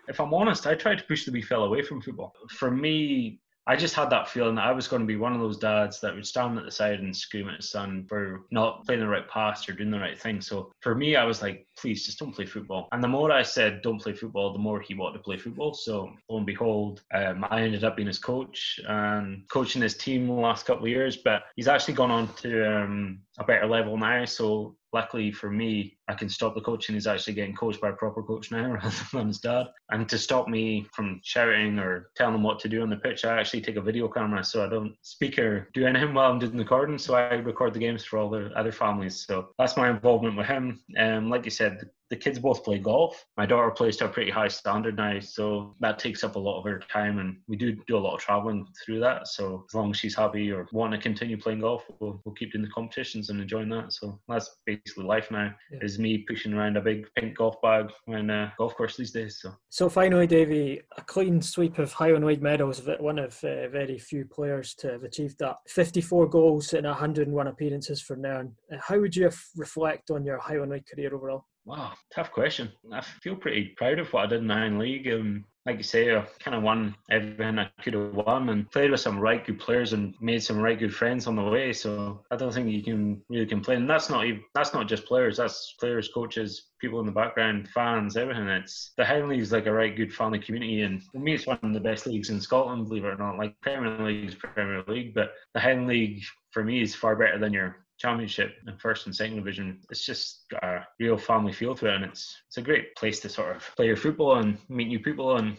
If 0.08 0.20
I'm 0.20 0.32
honest, 0.32 0.66
I 0.66 0.74
try 0.74 0.94
to 0.94 1.04
push 1.04 1.26
the 1.26 1.32
wee 1.32 1.42
fella 1.42 1.66
away 1.66 1.82
from 1.82 2.00
football. 2.00 2.34
For 2.50 2.70
me, 2.70 3.40
I 3.66 3.77
just 3.77 3.94
had 3.94 4.11
that 4.11 4.29
feeling 4.29 4.57
that 4.57 4.66
I 4.66 4.72
was 4.72 4.88
going 4.88 5.00
to 5.00 5.07
be 5.07 5.16
one 5.16 5.33
of 5.33 5.40
those 5.40 5.57
dads 5.57 6.00
that 6.00 6.14
would 6.14 6.27
stand 6.27 6.59
at 6.59 6.64
the 6.64 6.70
side 6.70 7.00
and 7.00 7.16
scream 7.16 7.48
at 7.48 7.57
his 7.57 7.70
son 7.70 8.05
for 8.07 8.42
not 8.50 8.85
playing 8.85 9.00
the 9.00 9.09
right 9.09 9.27
pass 9.29 9.66
or 9.68 9.72
doing 9.72 9.90
the 9.90 9.98
right 9.98 10.20
thing. 10.20 10.42
So 10.42 10.70
for 10.81 10.94
me, 10.94 11.16
I 11.16 11.24
was 11.24 11.40
like, 11.40 11.66
please 11.79 12.05
just 12.05 12.18
don't 12.18 12.35
play 12.35 12.44
football. 12.44 12.88
And 12.92 13.03
the 13.03 13.09
more 13.09 13.33
I 13.33 13.42
said 13.42 13.81
don't 13.81 14.00
play 14.00 14.12
football, 14.12 14.53
the 14.53 14.59
more 14.59 14.81
he 14.81 14.94
wanted 14.94 15.18
to 15.18 15.24
play 15.24 15.38
football. 15.38 15.72
So 15.72 16.12
lo 16.29 16.37
and 16.37 16.46
behold, 16.46 17.03
um, 17.14 17.46
I 17.50 17.62
ended 17.62 17.85
up 17.85 17.96
being 17.96 18.09
his 18.09 18.18
coach 18.18 18.79
and 18.87 19.48
coaching 19.48 19.81
his 19.81 19.96
team 19.96 20.27
the 20.27 20.35
last 20.35 20.66
couple 20.66 20.85
of 20.85 20.90
years. 20.90 21.16
But 21.16 21.44
he's 21.57 21.68
actually 21.68 21.94
gone 21.94 22.11
on 22.11 22.33
to 22.35 22.83
um, 22.83 23.20
a 23.38 23.44
better 23.44 23.66
level 23.66 23.96
now. 23.96 24.24
So 24.24 24.76
luckily 24.92 25.32
for 25.32 25.50
me, 25.50 25.96
I 26.08 26.14
can 26.14 26.28
stop 26.28 26.54
the 26.54 26.60
coaching. 26.60 26.94
He's 26.94 27.06
actually 27.06 27.34
getting 27.34 27.54
coached 27.54 27.80
by 27.80 27.90
a 27.90 27.94
proper 27.94 28.22
coach 28.22 28.50
now 28.52 28.72
rather 28.82 28.94
than 29.12 29.28
his 29.28 29.40
dad. 29.40 29.66
And 29.90 30.08
to 30.08 30.18
stop 30.18 30.48
me 30.48 30.86
from 30.92 31.20
shouting 31.24 31.78
or 31.78 32.10
telling 32.14 32.36
him 32.36 32.42
what 32.42 32.60
to 32.60 32.68
do 32.68 32.82
on 32.82 32.90
the 32.90 32.96
pitch, 32.96 33.24
I 33.24 33.38
actually 33.38 33.62
take 33.62 33.76
a 33.76 33.82
video 33.82 34.08
camera 34.08 34.44
so 34.44 34.64
I 34.64 34.68
don't 34.68 34.94
speak 35.02 35.38
or 35.38 35.68
do 35.74 35.86
anything 35.86 36.14
while 36.14 36.30
I'm 36.30 36.38
doing 36.38 36.52
the 36.52 36.58
recording. 36.58 36.98
So 36.98 37.14
I 37.14 37.34
record 37.34 37.74
the 37.74 37.80
games 37.80 38.04
for 38.04 38.18
all 38.18 38.30
the 38.30 38.52
other 38.56 38.72
families. 38.72 39.26
So 39.26 39.48
that's 39.58 39.76
my 39.76 39.90
involvement 39.90 40.36
with 40.36 40.46
him. 40.46 40.80
And 40.96 41.24
um, 41.24 41.30
like 41.30 41.44
you 41.44 41.50
said, 41.50 41.90
the 42.10 42.16
kids 42.16 42.38
both 42.38 42.64
play 42.64 42.78
golf. 42.78 43.24
My 43.36 43.46
daughter 43.46 43.70
plays 43.70 43.96
to 43.98 44.06
a 44.06 44.08
pretty 44.08 44.30
high 44.30 44.48
standard 44.48 44.96
now, 44.96 45.20
so 45.20 45.74
that 45.80 45.98
takes 45.98 46.24
up 46.24 46.36
a 46.36 46.38
lot 46.38 46.58
of 46.58 46.64
her 46.64 46.80
time, 46.90 47.18
and 47.18 47.36
we 47.48 47.56
do 47.56 47.76
do 47.86 47.96
a 47.96 47.98
lot 47.98 48.14
of 48.14 48.20
traveling 48.20 48.66
through 48.84 49.00
that. 49.00 49.28
So 49.28 49.64
as 49.68 49.74
long 49.74 49.90
as 49.90 49.96
she's 49.96 50.14
happy 50.14 50.50
or 50.52 50.66
wanting 50.72 51.00
to 51.00 51.02
continue 51.02 51.36
playing 51.36 51.60
golf, 51.60 51.84
we'll, 52.00 52.20
we'll 52.24 52.34
keep 52.34 52.52
doing 52.52 52.64
the 52.64 52.70
competitions 52.70 53.30
and 53.30 53.40
enjoying 53.40 53.68
that. 53.70 53.92
So 53.92 54.20
that's 54.28 54.58
basically 54.66 55.04
life 55.04 55.30
now. 55.30 55.54
Yeah. 55.72 55.78
Is 55.82 55.98
me 55.98 56.18
pushing 56.18 56.52
around 56.52 56.76
a 56.76 56.80
big 56.80 57.06
pink 57.16 57.36
golf 57.36 57.60
bag 57.62 57.90
on 58.08 58.30
a 58.30 58.52
golf 58.58 58.74
course 58.76 58.96
these 58.96 59.12
days. 59.12 59.38
So 59.40 59.54
so 59.70 59.88
finally, 59.88 60.26
Davy, 60.26 60.82
a 60.96 61.02
clean 61.02 61.42
sweep 61.42 61.78
of 61.78 61.92
Highland 61.92 62.24
League 62.24 62.42
medals. 62.42 62.80
One 63.00 63.18
of 63.18 63.42
uh, 63.42 63.68
very 63.68 63.98
few 63.98 64.24
players 64.24 64.74
to 64.76 64.92
have 64.92 65.02
achieved 65.02 65.38
that. 65.40 65.56
54 65.68 66.28
goals 66.28 66.72
in 66.74 66.84
101 66.84 67.46
appearances 67.46 68.00
for 68.00 68.16
Nairn. 68.16 68.54
How 68.78 68.98
would 69.00 69.16
you 69.16 69.30
reflect 69.56 70.10
on 70.10 70.24
your 70.24 70.38
Highland 70.38 70.72
League 70.72 70.86
career 70.86 71.14
overall? 71.14 71.46
Wow, 71.66 71.92
tough 72.14 72.31
question. 72.31 72.70
I 72.92 73.00
feel 73.00 73.37
pretty 73.37 73.72
proud 73.77 73.98
of 73.98 74.12
what 74.12 74.24
I 74.24 74.27
did 74.27 74.40
in 74.40 74.48
the 74.48 74.55
Highland 74.55 74.79
League. 74.79 75.11
Um, 75.11 75.44
like 75.64 75.79
you 75.79 75.83
say, 75.83 76.14
I 76.14 76.27
kind 76.40 76.55
of 76.55 76.62
won 76.62 76.94
everything 77.11 77.59
I 77.59 77.70
could 77.83 77.94
have 77.94 78.12
won 78.12 78.50
and 78.50 78.70
played 78.70 78.90
with 78.90 79.00
some 79.00 79.18
right 79.18 79.42
good 79.42 79.59
players 79.59 79.94
and 79.94 80.14
made 80.20 80.42
some 80.42 80.59
right 80.59 80.79
good 80.79 80.94
friends 80.94 81.27
on 81.27 81.37
the 81.37 81.42
way. 81.42 81.72
So 81.72 82.22
I 82.31 82.37
don't 82.37 82.53
think 82.53 82.68
you 82.68 82.83
can 82.83 83.22
really 83.31 83.46
complain. 83.46 83.79
And 83.79 83.90
that's 83.90 84.11
not 84.11 84.27
even, 84.27 84.42
that's 84.55 84.74
not 84.74 84.88
just 84.88 85.07
players. 85.07 85.38
That's 85.38 85.74
players, 85.81 86.11
coaches, 86.12 86.68
people 86.83 87.00
in 87.00 87.07
the 87.07 87.12
background, 87.12 87.70
fans, 87.70 88.18
everything. 88.18 88.46
It's 88.46 88.92
the 88.98 89.05
Highland 89.07 89.31
League 89.31 89.40
is 89.40 89.53
like 89.53 89.64
a 89.64 89.72
right 89.72 89.96
good 89.96 90.12
family 90.12 90.38
community, 90.40 90.83
and 90.83 91.03
for 91.03 91.18
me, 91.18 91.33
it's 91.33 91.46
one 91.46 91.59
of 91.62 91.72
the 91.72 91.81
best 91.81 92.07
leagues 92.07 92.29
in 92.29 92.42
Scotland. 92.42 92.88
Believe 92.88 93.07
it 93.07 93.09
or 93.09 93.16
not, 93.16 93.38
like 93.38 93.59
Premier 93.62 93.98
League 94.05 94.29
is 94.29 94.35
Premier 94.35 94.85
League, 94.87 95.14
but 95.14 95.33
the 95.55 95.61
Highland 95.61 95.88
League 95.88 96.22
for 96.50 96.62
me 96.62 96.83
is 96.83 96.94
far 96.94 97.16
better 97.16 97.38
than 97.38 97.55
your 97.55 97.79
championship 98.04 98.56
in 98.66 98.76
first 98.76 99.06
and 99.06 99.16
second 99.16 99.36
division. 99.36 99.80
It's 99.90 100.04
just 100.04 100.44
got 100.50 100.62
a 100.62 100.86
real 101.00 101.16
family 101.16 101.52
feel 101.52 101.74
to 101.76 101.86
it, 101.86 101.94
and 101.94 102.04
it's 102.04 102.36
it's 102.46 102.58
a 102.58 102.62
great 102.62 102.94
place 102.96 103.20
to 103.20 103.28
sort 103.28 103.56
of 103.56 103.62
play 103.76 103.86
your 103.86 103.96
football 103.96 104.36
and 104.36 104.58
meet 104.68 104.88
new 104.88 105.00
people. 105.00 105.36
And 105.36 105.56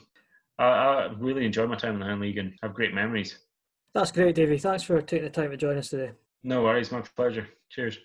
I, 0.60 0.66
I 0.66 1.14
really 1.18 1.46
enjoy 1.46 1.66
my 1.66 1.76
time 1.76 1.96
in 1.96 2.00
the 2.00 2.06
Highland 2.06 2.22
League 2.22 2.38
and 2.38 2.54
have 2.62 2.76
great 2.76 2.94
memories. 2.94 3.40
That's 3.96 4.12
great, 4.12 4.36
Davey. 4.36 4.58
Thanks 4.60 4.84
for 4.84 5.02
taking 5.02 5.24
the 5.24 5.32
time 5.32 5.52
to 5.52 5.58
join 5.58 5.78
us 5.78 5.90
today. 5.90 6.12
No 6.44 6.62
worries, 6.64 6.92
my 6.92 7.02
pleasure. 7.02 7.48
Cheers. 7.70 7.98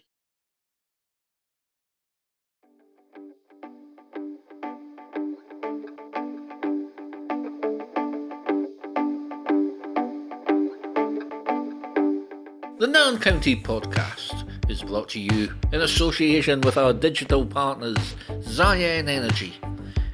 Nairn 13.00 13.18
County 13.18 13.56
podcast 13.56 14.46
is 14.70 14.82
brought 14.82 15.08
to 15.08 15.20
you 15.20 15.50
in 15.72 15.80
association 15.80 16.60
with 16.60 16.76
our 16.76 16.92
digital 16.92 17.46
partners, 17.46 17.96
Ziyen 18.40 19.08
Energy. 19.08 19.54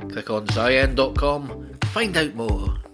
Click 0.08 0.30
on 0.30 0.46
ziyen.com, 0.46 1.78
find 1.82 2.16
out 2.16 2.34
more. 2.36 2.85